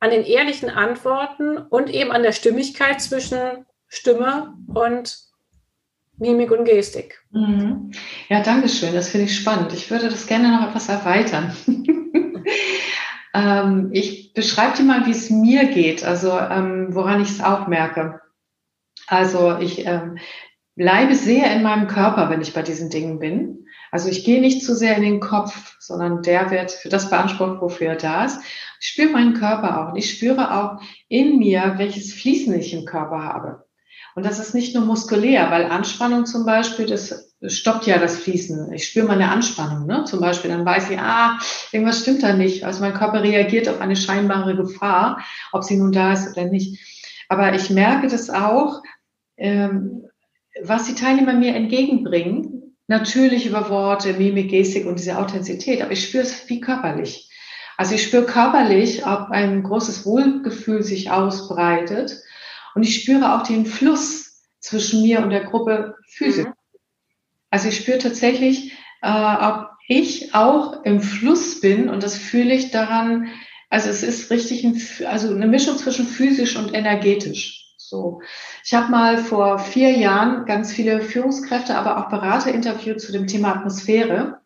[0.00, 5.18] an den ehrlichen Antworten und eben an der Stimmigkeit zwischen Stimme und
[6.18, 7.22] Mimik und Gestik.
[7.30, 7.92] Mhm.
[8.28, 8.94] Ja, danke schön.
[8.94, 9.72] Das finde ich spannend.
[9.72, 11.54] Ich würde das gerne noch etwas erweitern.
[13.34, 17.66] ähm, ich beschreibe dir mal, wie es mir geht, also ähm, woran ich es auch
[17.66, 18.20] merke.
[19.06, 20.18] Also ich ähm,
[20.74, 23.66] bleibe sehr in meinem Körper, wenn ich bei diesen Dingen bin.
[23.90, 27.60] Also ich gehe nicht zu sehr in den Kopf, sondern der wird für das beansprucht,
[27.60, 28.40] wofür er da ist.
[28.80, 32.84] Ich spüre meinen Körper auch und ich spüre auch in mir, welches Fließen ich im
[32.84, 33.66] Körper habe.
[34.14, 38.72] Und das ist nicht nur muskulär, weil Anspannung zum Beispiel, das stoppt ja das Fließen.
[38.72, 40.04] Ich spüre meine Anspannung, ne?
[40.04, 40.50] zum Beispiel.
[40.50, 41.38] Dann weiß ich, ah,
[41.70, 42.64] irgendwas stimmt da nicht.
[42.64, 46.80] Also mein Körper reagiert auf eine scheinbare Gefahr, ob sie nun da ist oder nicht.
[47.28, 48.82] Aber ich merke das auch,
[49.36, 50.06] ähm,
[50.62, 52.74] was die Teilnehmer mir entgegenbringen.
[52.88, 55.82] Natürlich über Worte, Mimik, Gestik und diese Authentizität.
[55.82, 57.25] Aber ich spüre es wie körperlich.
[57.76, 62.22] Also ich spüre körperlich, ob ein großes Wohlgefühl sich ausbreitet
[62.74, 66.46] und ich spüre auch den Fluss zwischen mir und der Gruppe physisch.
[66.46, 66.54] Mhm.
[67.50, 72.70] Also ich spüre tatsächlich, äh, ob ich auch im Fluss bin und das fühle ich
[72.70, 73.28] daran,
[73.70, 77.74] also es ist richtig ein, also eine Mischung zwischen physisch und energetisch.
[77.76, 78.20] So.
[78.64, 83.28] Ich habe mal vor vier Jahren ganz viele Führungskräfte, aber auch Berater interviewt zu dem
[83.28, 84.40] Thema Atmosphäre.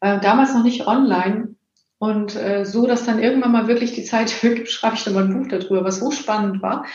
[0.00, 1.54] Äh, damals noch nicht online.
[2.00, 4.30] Und äh, so, dass dann irgendwann mal wirklich die Zeit
[4.64, 6.86] schreibe ich dann mal ein Buch darüber, was so spannend war.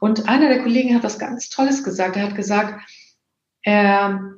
[0.00, 2.16] Und einer der Kollegen hat was ganz Tolles gesagt.
[2.16, 2.90] Er hat gesagt,
[3.60, 4.32] er,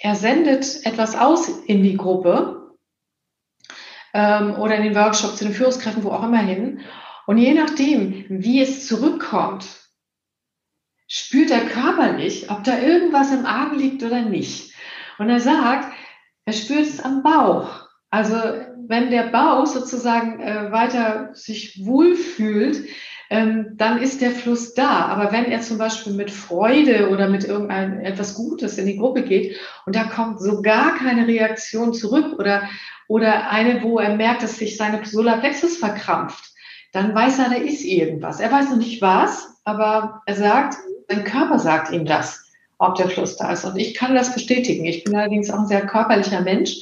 [0.00, 2.74] er sendet etwas aus in die Gruppe
[4.14, 6.80] ähm, oder in den Workshop zu den Führungskräften, wo auch immer hin.
[7.26, 9.66] Und je nachdem, wie es zurückkommt,
[11.06, 14.72] spürt er körperlich, ob da irgendwas im Argen liegt oder nicht.
[15.18, 15.92] Und er sagt,
[16.46, 17.90] er spürt es am Bauch.
[18.08, 18.36] Also
[18.90, 22.88] wenn der Bauch sozusagen äh, weiter sich wohlfühlt,
[23.30, 25.06] ähm, dann ist der Fluss da.
[25.06, 29.22] Aber wenn er zum Beispiel mit Freude oder mit irgendein etwas Gutes in die Gruppe
[29.22, 32.68] geht und da kommt so gar keine Reaktion zurück oder,
[33.06, 36.52] oder eine, wo er merkt, dass sich seine Solarplexus verkrampft,
[36.92, 38.40] dann weiß er, da ist irgendwas.
[38.40, 40.74] Er weiß noch nicht was, aber er sagt,
[41.08, 42.44] sein Körper sagt ihm das,
[42.78, 43.64] ob der Fluss da ist.
[43.64, 44.84] Und ich kann das bestätigen.
[44.84, 46.80] Ich bin allerdings auch ein sehr körperlicher Mensch.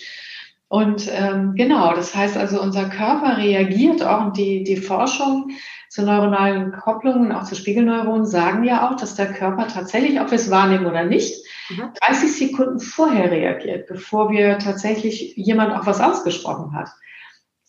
[0.69, 5.51] Und ähm, genau, das heißt also, unser Körper reagiert auch und die, die Forschung
[5.89, 10.37] zu neuronalen Kopplungen, auch zu Spiegelneuronen, sagen ja auch, dass der Körper tatsächlich, ob wir
[10.37, 11.93] es wahrnehmen oder nicht, mhm.
[12.07, 16.91] 30 Sekunden vorher reagiert, bevor wir tatsächlich jemand auch was ausgesprochen hat.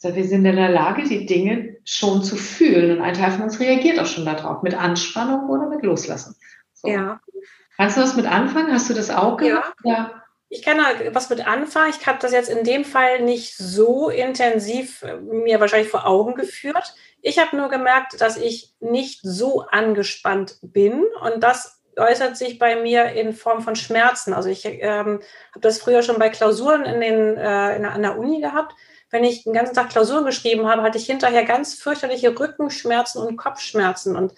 [0.04, 3.44] Also wir sind in der Lage, die Dinge schon zu fühlen und ein Teil von
[3.44, 6.36] uns reagiert auch schon darauf, mit Anspannung oder mit Loslassen.
[6.74, 6.90] So.
[6.90, 7.22] Ja.
[7.78, 8.74] Kannst du was mit anfangen?
[8.74, 9.74] Hast du das auch gemacht?
[9.86, 10.19] Ja.
[10.50, 11.94] Ich kann da was mit anfangen.
[11.98, 16.36] Ich habe das jetzt in dem Fall nicht so intensiv äh, mir wahrscheinlich vor Augen
[16.36, 16.96] geführt.
[17.22, 22.82] Ich habe nur gemerkt, dass ich nicht so angespannt bin und das äußert sich bei
[22.82, 24.34] mir in Form von Schmerzen.
[24.34, 28.18] Also ich ähm, habe das früher schon bei Klausuren in den, äh, in, an der
[28.18, 28.74] Uni gehabt.
[29.12, 33.38] Wenn ich den ganzen Tag Klausuren geschrieben habe, hatte ich hinterher ganz fürchterliche Rückenschmerzen und
[33.38, 34.16] Kopfschmerzen.
[34.16, 34.34] Und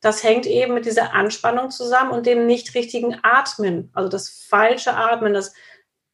[0.00, 4.94] das hängt eben mit dieser Anspannung zusammen und dem nicht richtigen Atmen, also das falsche
[4.94, 5.52] Atmen, das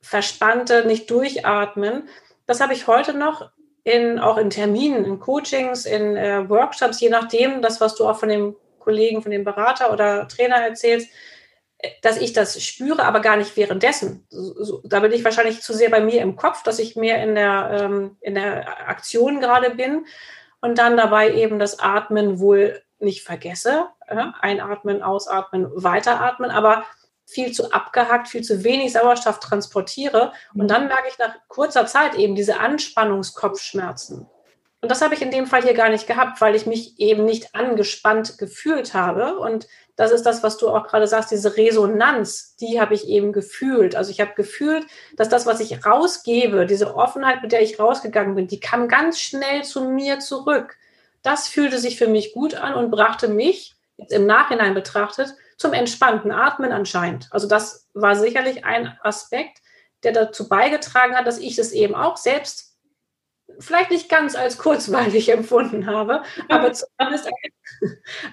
[0.01, 2.09] verspannte, nicht durchatmen.
[2.47, 3.51] Das habe ich heute noch
[3.85, 8.19] in, auch in Terminen, in Coachings, in äh, Workshops, je nachdem, das, was du auch
[8.19, 11.09] von dem Kollegen, von dem Berater oder Trainer erzählst,
[11.79, 14.27] äh, dass ich das spüre, aber gar nicht währenddessen.
[14.31, 17.23] So, so, da bin ich wahrscheinlich zu sehr bei mir im Kopf, dass ich mehr
[17.23, 20.07] in der, ähm, in der Aktion gerade bin
[20.61, 23.89] und dann dabei eben das Atmen wohl nicht vergesse.
[24.41, 26.85] Einatmen, ausatmen, weiteratmen, aber
[27.25, 30.33] viel zu abgehackt, viel zu wenig Sauerstoff transportiere.
[30.55, 34.29] Und dann merke ich nach kurzer Zeit eben diese Anspannungskopfschmerzen.
[34.83, 37.25] Und das habe ich in dem Fall hier gar nicht gehabt, weil ich mich eben
[37.25, 39.39] nicht angespannt gefühlt habe.
[39.39, 43.33] Und das ist das, was du auch gerade sagst, diese Resonanz, die habe ich eben
[43.33, 43.95] gefühlt.
[43.95, 44.85] Also ich habe gefühlt,
[45.17, 49.21] dass das, was ich rausgebe, diese Offenheit, mit der ich rausgegangen bin, die kam ganz
[49.21, 50.77] schnell zu mir zurück.
[51.23, 55.73] Das fühlte sich für mich gut an und brachte mich, jetzt im Nachhinein betrachtet, zum
[55.73, 57.29] entspannten Atmen anscheinend.
[57.31, 59.59] Also das war sicherlich ein Aspekt,
[60.03, 62.73] der dazu beigetragen hat, dass ich es eben auch selbst
[63.59, 67.29] vielleicht nicht ganz als kurzweilig empfunden habe, aber zumindest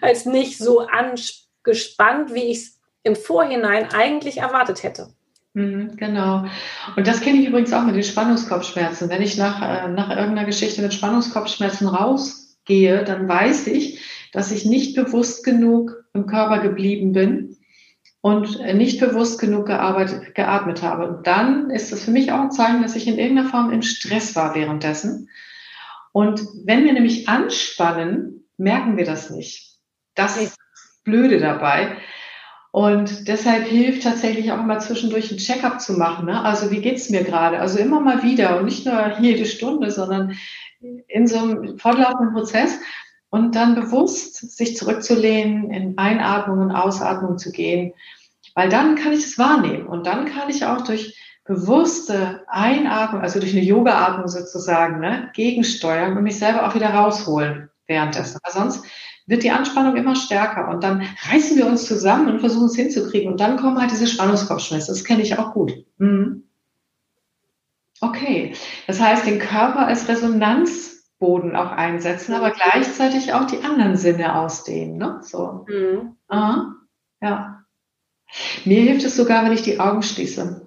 [0.01, 5.13] als nicht so angespannt, wie ich es im Vorhinein eigentlich erwartet hätte.
[5.53, 6.45] Mhm, genau.
[6.95, 9.09] Und das kenne ich übrigens auch mit den Spannungskopfschmerzen.
[9.09, 11.87] Wenn ich nach, äh, nach irgendeiner Geschichte mit Spannungskopfschmerzen
[12.69, 13.99] rausgehe, dann weiß ich,
[14.31, 17.57] dass ich nicht bewusst genug im Körper geblieben bin
[18.21, 21.07] und nicht bewusst genug gearbeitet, geatmet habe.
[21.07, 23.81] Und dann ist das für mich auch ein Zeichen, dass ich in irgendeiner Form im
[23.81, 25.29] Stress war währenddessen.
[26.11, 29.77] Und wenn wir nämlich anspannen, merken wir das nicht.
[30.15, 30.57] Das ist
[31.03, 31.97] Blöde dabei.
[32.71, 36.25] Und deshalb hilft tatsächlich auch immer zwischendurch ein Checkup zu machen.
[36.25, 36.43] Ne?
[36.43, 37.59] Also wie geht's mir gerade?
[37.59, 40.37] Also immer mal wieder und nicht nur jede Stunde, sondern
[40.79, 42.79] in so einem fortlaufenden Prozess
[43.29, 47.93] und dann bewusst sich zurückzulehnen, in Einatmung und Ausatmung zu gehen,
[48.55, 53.39] weil dann kann ich es wahrnehmen und dann kann ich auch durch bewusste Einatmung, also
[53.39, 58.39] durch eine Yoga-Atmung sozusagen, ne, gegensteuern und mich selber auch wieder rausholen währenddessen.
[58.43, 58.85] Weil sonst
[59.25, 63.31] wird die Anspannung immer stärker und dann reißen wir uns zusammen und versuchen es hinzukriegen
[63.31, 64.93] und dann kommen halt diese Spannungskopfschmerzen.
[64.93, 65.73] Das kenne ich auch gut.
[65.97, 66.48] Mhm.
[68.01, 68.53] Okay,
[68.87, 74.39] das heißt, den Körper als Resonanz Boden auch einsetzen, aber gleichzeitig auch die anderen Sinne
[74.39, 74.97] ausdehnen.
[74.97, 75.19] Ne?
[75.21, 75.65] So.
[75.67, 76.15] Mhm.
[77.21, 77.65] ja.
[78.63, 80.65] Mir hilft es sogar, wenn ich die Augen schließe.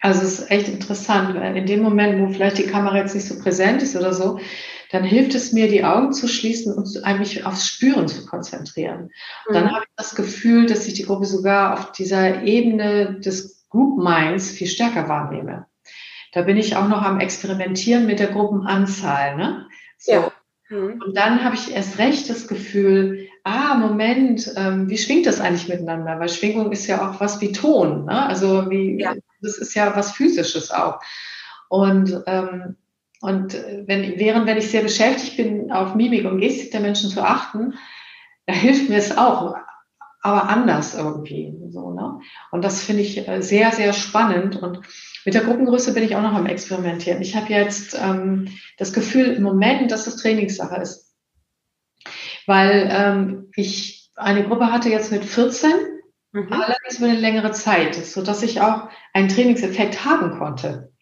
[0.00, 3.26] Also es ist echt interessant, weil in dem Moment, wo vielleicht die Kamera jetzt nicht
[3.26, 4.38] so präsent ist oder so,
[4.90, 9.10] dann hilft es mir, die Augen zu schließen und mich aufs Spüren zu konzentrieren.
[9.48, 9.54] Mhm.
[9.54, 14.02] Dann habe ich das Gefühl, dass ich die Gruppe sogar auf dieser Ebene des Group
[14.02, 15.66] Minds viel stärker wahrnehme.
[16.32, 19.36] Da bin ich auch noch am Experimentieren mit der Gruppenanzahl.
[19.36, 19.66] Ne?
[19.96, 20.12] So.
[20.12, 20.32] Ja.
[20.68, 21.02] Mhm.
[21.04, 25.68] Und dann habe ich erst recht das Gefühl, ah, Moment, ähm, wie schwingt das eigentlich
[25.68, 26.20] miteinander?
[26.20, 28.04] Weil Schwingung ist ja auch was wie Ton.
[28.04, 28.26] Ne?
[28.26, 29.14] Also wie, ja.
[29.40, 31.00] das ist ja was Physisches auch.
[31.68, 32.76] Und, ähm,
[33.20, 37.22] und wenn, während wenn ich sehr beschäftigt bin, auf Mimik und Gestik der Menschen zu
[37.22, 37.74] achten,
[38.46, 39.56] da hilft mir es auch,
[40.22, 41.54] aber anders irgendwie.
[41.70, 42.20] So, ne?
[42.50, 44.56] Und das finde ich äh, sehr, sehr spannend.
[44.56, 44.80] Und
[45.28, 47.20] mit der Gruppengröße bin ich auch noch am Experimentieren.
[47.20, 51.14] Ich habe jetzt ähm, das Gefühl im Moment, dass das Trainingssache ist.
[52.46, 55.70] Weil ähm, ich eine Gruppe hatte jetzt mit 14,
[56.32, 56.50] mhm.
[56.50, 60.94] allerdings über eine längere Zeit, sodass ich auch einen Trainingseffekt haben konnte.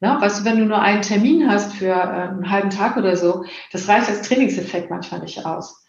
[0.00, 3.16] Na, weißt du, wenn du nur einen Termin hast für äh, einen halben Tag oder
[3.16, 5.86] so, das reicht als Trainingseffekt manchmal nicht aus.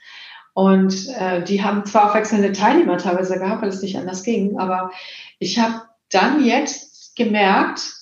[0.53, 4.59] Und äh, die haben zwar auch wechselnde Teilnehmer teilweise gehabt, weil es nicht anders ging,
[4.59, 4.91] aber
[5.39, 7.93] ich habe dann jetzt gemerkt,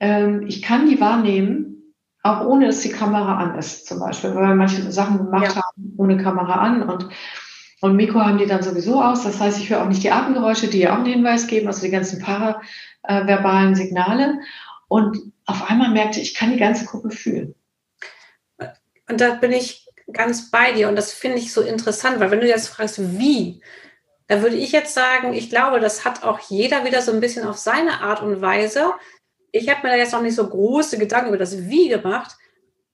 [0.00, 4.48] ähm, ich kann die wahrnehmen, auch ohne dass die Kamera an ist, zum Beispiel, weil
[4.48, 5.62] wir manche Sachen gemacht ja.
[5.62, 7.08] haben ohne Kamera an und
[7.84, 9.24] und Mikro haben die dann sowieso aus.
[9.24, 11.82] Das heißt, ich höre auch nicht die Atemgeräusche, die ja auch einen Hinweis geben, also
[11.82, 14.40] die ganzen paraverbalen Signale.
[14.88, 17.54] Und auf einmal merkte ich, ich kann die ganze Gruppe fühlen.
[19.06, 22.40] Und da bin ich ganz bei dir und das finde ich so interessant, weil wenn
[22.40, 23.60] du jetzt fragst, wie,
[24.26, 27.46] da würde ich jetzt sagen, ich glaube, das hat auch jeder wieder so ein bisschen
[27.46, 28.92] auf seine Art und Weise.
[29.52, 32.36] Ich habe mir da jetzt noch nicht so große Gedanken über das Wie gemacht.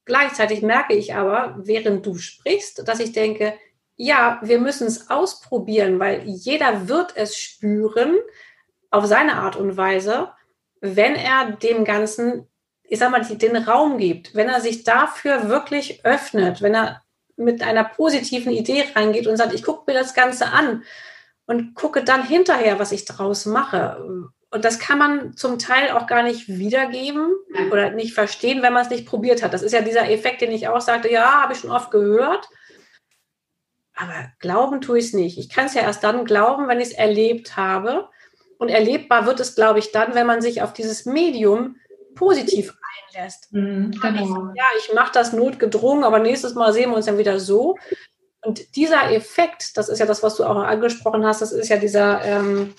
[0.05, 3.55] Gleichzeitig merke ich aber, während du sprichst, dass ich denke,
[3.97, 8.17] ja, wir müssen es ausprobieren, weil jeder wird es spüren
[8.91, 10.33] auf seine Art und Weise,
[10.81, 12.51] wenn er dem Ganzen
[12.91, 17.03] ich sag mal, den Raum gibt, wenn er sich dafür wirklich öffnet, wenn er
[17.37, 20.83] mit einer positiven Idee reingeht und sagt, ich gucke mir das Ganze an
[21.51, 24.31] und gucke dann hinterher, was ich daraus mache.
[24.53, 27.29] Und das kann man zum Teil auch gar nicht wiedergeben
[27.73, 29.53] oder nicht verstehen, wenn man es nicht probiert hat.
[29.53, 32.49] Das ist ja dieser Effekt, den ich auch sagte, ja, habe ich schon oft gehört.
[33.97, 35.39] Aber glauben tue ich es nicht.
[35.39, 38.09] Ich kann es ja erst dann glauben, wenn ich es erlebt habe.
[38.59, 41.75] Und erlebbar wird es, glaube ich, dann, wenn man sich auf dieses Medium
[42.15, 42.73] positiv
[43.13, 43.53] einlässt.
[43.53, 44.53] Mhm, genau.
[44.55, 47.77] ja, ich mache das notgedrungen, aber nächstes Mal sehen wir uns dann wieder so.
[48.43, 51.77] Und dieser Effekt, das ist ja das, was du auch angesprochen hast, das ist ja
[51.77, 52.75] dieser ähm,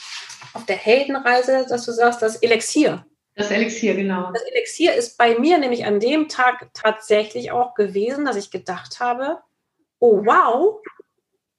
[0.54, 3.06] auf der Heldenreise, dass du sagst, das Elixier.
[3.36, 4.32] Das Elixier, genau.
[4.34, 9.00] Das Elixier ist bei mir nämlich an dem Tag tatsächlich auch gewesen, dass ich gedacht
[9.00, 9.40] habe,
[10.00, 10.82] oh wow,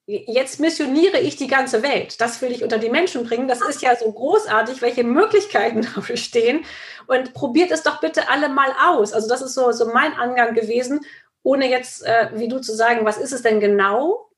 [0.06, 2.20] jetzt missioniere ich die ganze Welt.
[2.20, 3.48] Das will ich unter die Menschen bringen.
[3.48, 6.64] Das ist ja so großartig, welche Möglichkeiten da bestehen.
[7.06, 9.12] Und probiert es doch bitte alle mal aus.
[9.12, 11.00] Also das ist so, so mein Angang gewesen,
[11.42, 14.30] ohne jetzt, äh, wie du zu sagen, was ist es denn genau?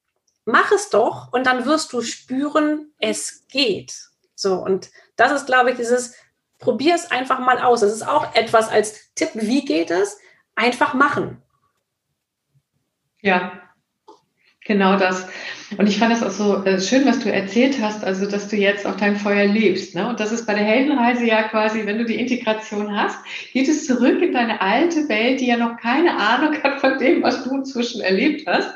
[0.44, 3.94] Mach es doch und dann wirst du spüren, es geht.
[4.34, 6.14] So, und das ist, glaube ich, dieses,
[6.58, 7.80] probier es einfach mal aus.
[7.80, 10.18] Das ist auch etwas als Tipp, wie geht es?
[10.54, 11.42] Einfach machen.
[13.20, 13.64] Ja,
[14.64, 15.26] Genau das.
[15.76, 18.56] Und ich fand es auch so äh, schön, was du erzählt hast, also dass du
[18.56, 19.94] jetzt auch dein Feuer lebst.
[19.94, 20.08] Ne?
[20.08, 23.18] Und das ist bei der Heldenreise ja quasi, wenn du die Integration hast,
[23.52, 27.22] geht es zurück in deine alte Welt, die ja noch keine Ahnung hat von dem,
[27.22, 28.70] was du inzwischen erlebt hast.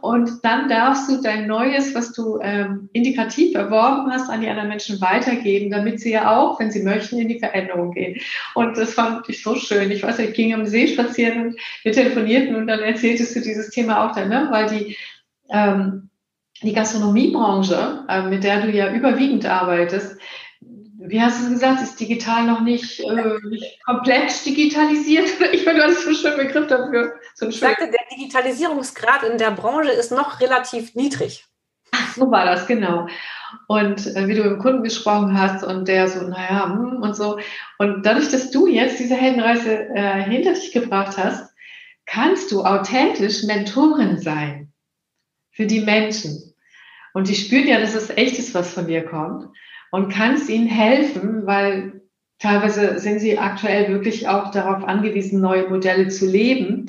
[0.00, 4.68] Und dann darfst du dein Neues, was du ähm, indikativ erworben hast, an die anderen
[4.68, 8.20] Menschen weitergeben, damit sie ja auch, wenn sie möchten, in die Veränderung gehen.
[8.54, 9.90] Und das fand ich so schön.
[9.90, 13.70] Ich weiß, ich ging am See spazieren und wir telefonierten und dann erzähltest du dieses
[13.70, 14.48] Thema auch dann, ne?
[14.50, 14.96] weil die
[15.50, 16.10] ähm,
[16.62, 20.16] die Gastronomiebranche, äh, mit der du ja überwiegend arbeitest,
[21.06, 25.28] wie hast du gesagt, ist digital noch nicht, äh, nicht komplett digitalisiert?
[25.52, 27.14] Ich finde, das ist ein schöner Begriff dafür.
[27.34, 31.44] So ich sagte, der Digitalisierungsgrad in der Branche ist noch relativ niedrig.
[31.92, 33.06] Ach, so war das, genau.
[33.68, 37.14] Und äh, wie du mit dem Kunden gesprochen hast und der so, naja, hm, und
[37.14, 37.38] so.
[37.78, 41.52] Und dadurch, dass du jetzt diese Heldenreise äh, hinter dich gebracht hast,
[42.06, 44.73] kannst du authentisch Mentorin sein
[45.54, 46.54] für die Menschen.
[47.14, 49.48] Und die spüren ja, dass es echt ist, was von dir kommt
[49.90, 52.02] und kannst ihnen helfen, weil
[52.40, 56.86] teilweise sind sie aktuell wirklich auch darauf angewiesen, neue Modelle zu leben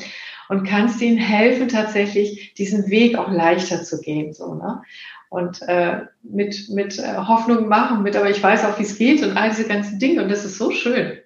[0.50, 4.82] und kannst ihnen helfen, tatsächlich diesen Weg auch leichter zu gehen, so, ne?
[5.30, 9.22] Und äh, mit, mit äh, Hoffnung machen, mit, aber ich weiß auch, wie es geht
[9.22, 11.20] und all diese ganzen Dinge und das ist so schön.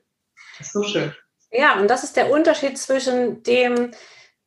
[0.57, 1.13] Das ist so schön.
[1.51, 3.91] Ja, und das ist der Unterschied zwischen dem,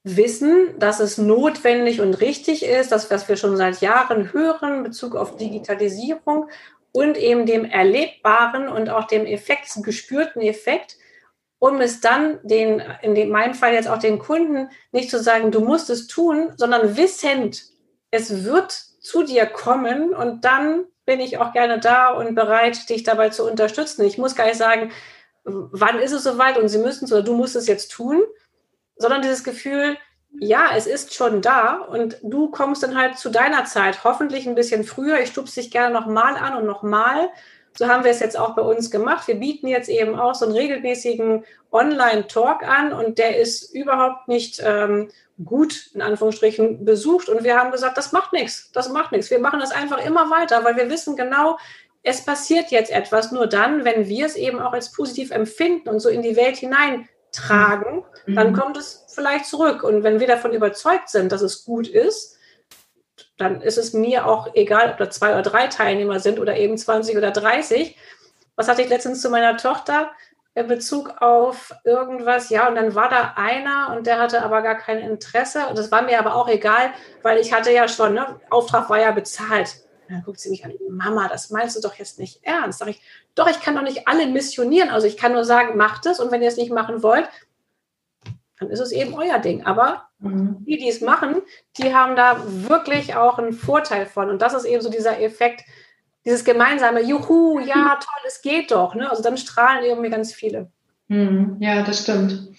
[0.05, 4.83] wissen, dass es notwendig und richtig ist, das, was wir schon seit Jahren hören in
[4.83, 6.49] Bezug auf Digitalisierung
[6.91, 10.97] und eben dem erlebbaren und auch dem Effekt, gespürten Effekt
[11.63, 15.61] um es dann den, in meinem Fall jetzt auch den Kunden nicht zu sagen, du
[15.61, 17.63] musst es tun, sondern wissend,
[18.11, 23.05] es wird zu dir kommen und dann bin ich auch gerne da und bereit, dich
[23.05, 24.05] dabei zu unterstützen.
[24.05, 24.91] Ich muss gar nicht sagen,
[25.45, 28.21] wann ist es soweit und sie müssen es oder du musst es jetzt tun,
[29.03, 29.99] sondern dieses Gefühl,
[30.41, 34.55] ja, es ist schon da und du kommst dann halt zu deiner Zeit, hoffentlich ein
[34.55, 35.21] bisschen früher.
[35.21, 37.29] Ich stupse dich gerne nochmal an und nochmal
[37.79, 39.27] so haben wir es jetzt auch bei uns gemacht.
[39.29, 44.61] Wir bieten jetzt eben auch so einen regelmäßigen Online-Talk an und der ist überhaupt nicht
[44.65, 45.09] ähm,
[45.43, 47.29] gut, in Anführungsstrichen, besucht.
[47.29, 49.31] Und wir haben gesagt, das macht nichts, das macht nichts.
[49.31, 51.59] Wir machen das einfach immer weiter, weil wir wissen genau,
[52.03, 56.01] es passiert jetzt etwas nur dann, wenn wir es eben auch als positiv empfinden und
[56.01, 56.57] so in die Welt
[57.33, 58.35] hineintragen, mhm.
[58.35, 59.83] dann kommt es vielleicht zurück.
[59.83, 62.37] Und wenn wir davon überzeugt sind, dass es gut ist,
[63.39, 66.77] dann ist es mir auch egal, ob da zwei oder drei Teilnehmer sind oder eben
[66.77, 67.97] 20 oder 30.
[68.57, 70.11] Was hatte ich letztens zu meiner Tochter
[70.55, 72.51] in Bezug auf irgendwas?
[72.51, 75.67] Ja, und dann war da einer und der hatte aber gar kein Interesse.
[75.69, 79.01] Und das war mir aber auch egal, weil ich hatte ja schon, ne, Auftrag war
[79.01, 79.83] ja bezahlt.
[80.09, 82.81] Und dann guckt sie mich an, Mama, das meinst du doch jetzt nicht ernst.
[82.81, 83.01] Sag ich,
[83.35, 84.91] doch, ich kann doch nicht alle missionieren.
[84.91, 87.29] Also ich kann nur sagen, macht es und wenn ihr es nicht machen wollt,
[88.59, 89.65] dann ist es eben euer Ding.
[89.65, 90.65] Aber mhm.
[90.67, 91.43] die, die es machen,
[91.79, 94.31] die haben da wirklich auch einen Vorteil von.
[94.31, 95.63] Und das ist eben so dieser Effekt,
[96.25, 98.95] dieses gemeinsame, juhu, ja, toll, es geht doch.
[98.95, 99.11] Ne?
[99.11, 100.71] Also dann strahlen irgendwie ganz viele.
[101.09, 101.57] Mhm.
[101.61, 102.53] Ja, das stimmt.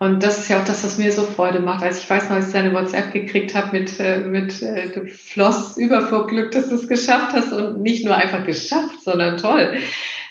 [0.00, 1.82] Und das ist ja auch das, was mir so Freude macht.
[1.82, 5.06] Also ich weiß noch, als ich deine WhatsApp gekriegt habe mit, äh, mit äh, du
[5.08, 9.38] floss über vor Glück, dass du es geschafft hast und nicht nur einfach geschafft, sondern
[9.38, 9.78] toll.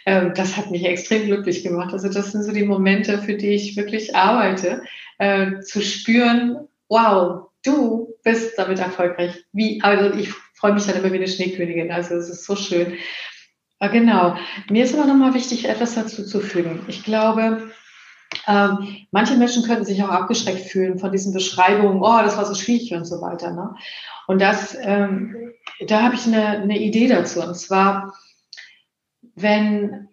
[0.05, 1.91] Ähm, das hat mich extrem glücklich gemacht.
[1.91, 4.83] Also das sind so die Momente, für die ich wirklich arbeite,
[5.17, 9.43] äh, zu spüren, wow, du bist damit erfolgreich.
[9.51, 11.91] Wie, also ich freue mich dann immer wie eine Schneekönigin.
[11.91, 12.93] Also es ist so schön.
[13.79, 14.37] Genau.
[14.69, 16.79] Mir ist aber nochmal wichtig, etwas dazu zu fügen.
[16.87, 17.69] Ich glaube,
[18.47, 22.55] ähm, manche Menschen könnten sich auch abgeschreckt fühlen von diesen Beschreibungen, oh, das war so
[22.55, 23.51] schwierig und so weiter.
[23.51, 23.75] Ne?
[24.25, 25.53] Und das, ähm,
[25.85, 27.41] da habe ich eine, eine Idee dazu.
[27.41, 28.13] Und zwar,
[29.35, 30.07] wenn,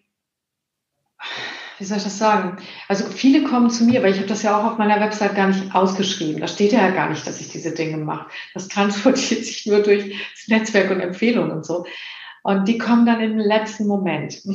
[1.78, 2.58] wie soll ich das sagen?
[2.88, 5.46] Also viele kommen zu mir, weil ich habe das ja auch auf meiner Website gar
[5.46, 6.40] nicht ausgeschrieben.
[6.40, 8.26] Da steht ja gar nicht, dass ich diese Dinge mache.
[8.52, 11.86] Das transportiert sich nur durch das Netzwerk und Empfehlungen und so.
[12.42, 14.50] Und die kommen dann im letzten Moment, so,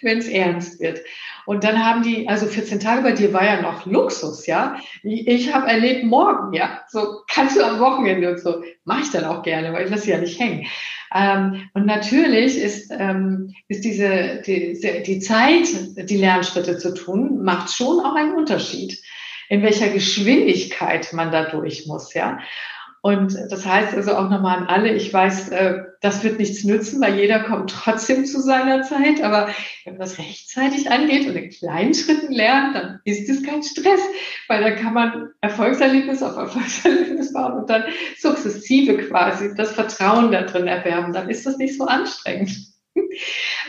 [0.00, 1.00] wenn es ernst wird.
[1.46, 4.76] Und dann haben die, also 14 Tage bei dir war ja noch Luxus, ja.
[5.02, 6.80] Ich habe erlebt morgen, ja.
[6.88, 8.62] So kannst du am Wochenende und so.
[8.84, 10.66] Mache ich dann auch gerne, weil ich lasse ja nicht hängen.
[11.14, 17.70] Ähm, und natürlich ist, ähm, ist diese, die, die Zeit, die Lernschritte zu tun, macht
[17.70, 19.00] schon auch einen Unterschied,
[19.48, 22.38] in welcher Geschwindigkeit man da durch muss, ja.
[23.04, 27.02] Und das heißt also auch nochmal an alle, ich weiß, äh, das wird nichts nützen,
[27.02, 29.22] weil jeder kommt trotzdem zu seiner Zeit.
[29.22, 29.48] Aber
[29.84, 34.00] wenn man das rechtzeitig angeht und in kleinen Schritten lernt, dann ist es kein Stress,
[34.48, 37.84] weil dann kann man Erfolgserlebnis auf Erfolgserlebnis bauen und dann
[38.16, 41.12] sukzessive quasi das Vertrauen da drin erwerben.
[41.12, 42.56] Dann ist das nicht so anstrengend.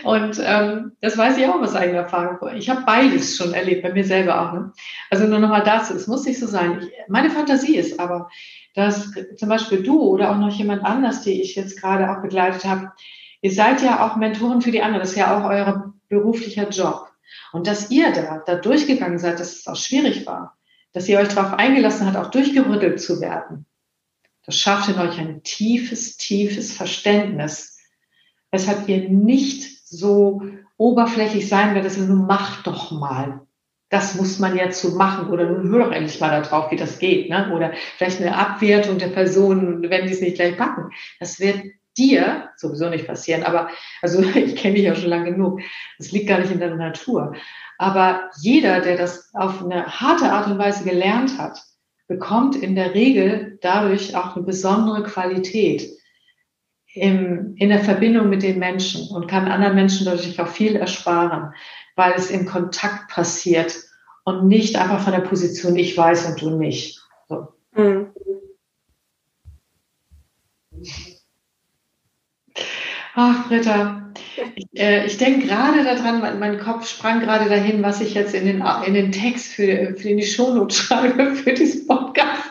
[0.04, 2.38] Und ähm, das weiß ich auch aus eigener Erfahrung.
[2.56, 4.54] Ich habe beides schon erlebt, bei mir selber auch.
[4.54, 4.72] Ne?
[5.10, 6.80] Also nur nochmal dazu, es muss nicht so sein.
[6.80, 8.30] Ich, meine Fantasie ist aber,
[8.76, 12.66] dass zum Beispiel du oder auch noch jemand anders, die ich jetzt gerade auch begleitet
[12.66, 12.92] habe,
[13.42, 15.00] ihr seid ja auch Mentoren für die anderen.
[15.00, 17.08] Das ist ja auch euer beruflicher Job.
[17.54, 20.58] Und dass ihr da, da durchgegangen seid, dass es auch schwierig war,
[20.92, 23.66] dass ihr euch darauf eingelassen habt, auch durchgerüttelt zu werden.
[24.46, 27.80] Das schafft in euch ein tiefes, tiefes Verständnis,
[28.52, 30.44] weshalb ihr nicht so
[30.78, 33.46] oberflächlich sein werdet, dass ihr nur macht doch mal
[33.90, 36.98] das muss man jetzt so machen oder nun hör doch endlich mal darauf, wie das
[36.98, 37.30] geht.
[37.30, 37.52] Ne?
[37.54, 40.90] Oder vielleicht eine Abwertung der Person, wenn sie es nicht gleich packen.
[41.20, 41.62] Das wird
[41.98, 43.44] dir sowieso nicht passieren.
[43.44, 43.70] Aber
[44.02, 45.62] also ich kenne dich ja schon lange genug.
[45.98, 47.36] Das liegt gar nicht in deiner Natur.
[47.78, 51.62] Aber jeder, der das auf eine harte Art und Weise gelernt hat,
[52.08, 55.90] bekommt in der Regel dadurch auch eine besondere Qualität
[56.94, 61.54] im, in der Verbindung mit den Menschen und kann anderen Menschen dadurch auch viel ersparen
[61.96, 63.76] weil es im Kontakt passiert
[64.24, 67.02] und nicht einfach von der Position, ich weiß und du nicht.
[67.30, 67.48] So.
[67.74, 68.08] Mhm.
[73.14, 74.12] Ach, Britta,
[74.56, 78.34] ich, äh, ich denke gerade daran, mein, mein, Kopf sprang gerade dahin, was ich jetzt
[78.34, 82.44] in den, in den Text für, für die Shownotes schreibe, für diesen Podcast.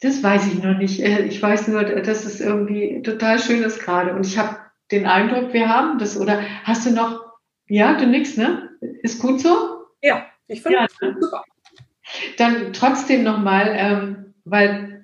[0.00, 1.00] Das weiß ich noch nicht.
[1.00, 4.14] Äh, ich weiß nur, dass es irgendwie total schön ist gerade.
[4.14, 4.58] Und ich habe
[4.90, 6.18] den Eindruck, wir haben das.
[6.18, 7.23] Oder hast du noch
[7.68, 8.70] ja, du nix, ne?
[9.02, 9.86] Ist gut so?
[10.02, 11.16] Ja, ich finde ja, das ne?
[11.20, 11.44] super.
[12.36, 14.94] Dann trotzdem nochmal, ähm, weil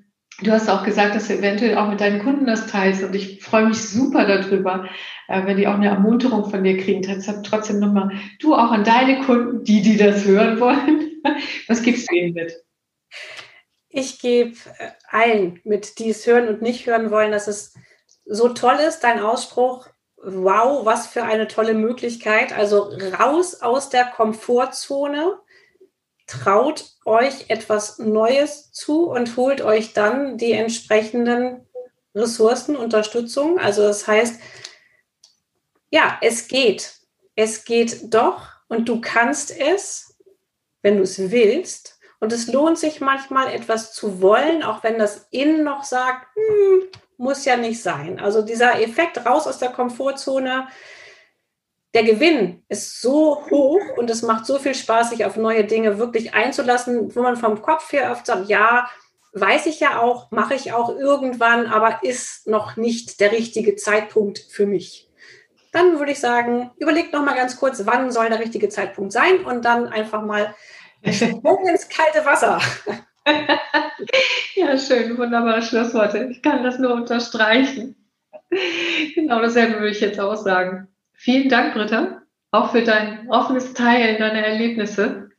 [0.43, 3.43] Du hast auch gesagt, dass du eventuell auch mit deinen Kunden das teilst und ich
[3.43, 4.89] freue mich super darüber,
[5.29, 7.03] äh, wenn die auch eine Ermunterung von dir kriegen.
[7.03, 11.23] Deshalb trotzdem nochmal, du auch an deine Kunden, die, die das hören wollen,
[11.69, 12.55] was gibst du ihnen mit?
[13.91, 17.75] Ich gebe äh, allen mit, die es hören und nicht hören wollen, dass es
[18.25, 19.89] so toll ist, dein Ausspruch,
[20.23, 22.53] wow, was für eine tolle Möglichkeit.
[22.53, 25.39] Also raus aus der Komfortzone,
[26.27, 31.67] traut euch etwas Neues zu und holt euch dann die entsprechenden
[32.15, 33.59] Ressourcen, Unterstützung.
[33.59, 34.41] Also das heißt,
[35.91, 36.95] ja, es geht.
[37.35, 40.17] Es geht doch und du kannst es,
[40.83, 42.00] wenn du es willst.
[42.21, 46.83] Und es lohnt sich manchmal etwas zu wollen, auch wenn das Innen noch sagt, hm,
[47.17, 48.21] muss ja nicht sein.
[48.21, 50.69] Also dieser Effekt raus aus der Komfortzone,
[51.95, 55.99] der Gewinn ist so hoch und es macht so viel Spaß, sich auf neue Dinge
[55.99, 58.89] wirklich einzulassen, wo man vom Kopf her oft sagt, ja,
[59.33, 64.39] weiß ich ja auch, mache ich auch irgendwann, aber ist noch nicht der richtige Zeitpunkt
[64.39, 65.09] für mich.
[65.73, 69.45] Dann würde ich sagen, überlegt noch mal ganz kurz, wann soll der richtige Zeitpunkt sein
[69.45, 70.55] und dann einfach mal
[71.03, 72.61] ins kalte Wasser.
[74.57, 76.29] ja, schön, wunderbare Schlussworte.
[76.31, 77.97] Ich kann das nur unterstreichen.
[79.15, 80.89] Genau dasselbe würde ich jetzt auch sagen.
[81.13, 85.31] Vielen Dank, Britta, auch für dein offenes Teilen deiner Erlebnisse.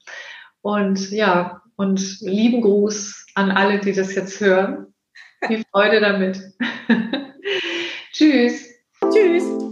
[0.61, 4.93] Und ja, und lieben Gruß an alle, die das jetzt hören.
[5.47, 6.39] Viel Freude damit.
[8.13, 8.69] Tschüss.
[9.11, 9.70] Tschüss.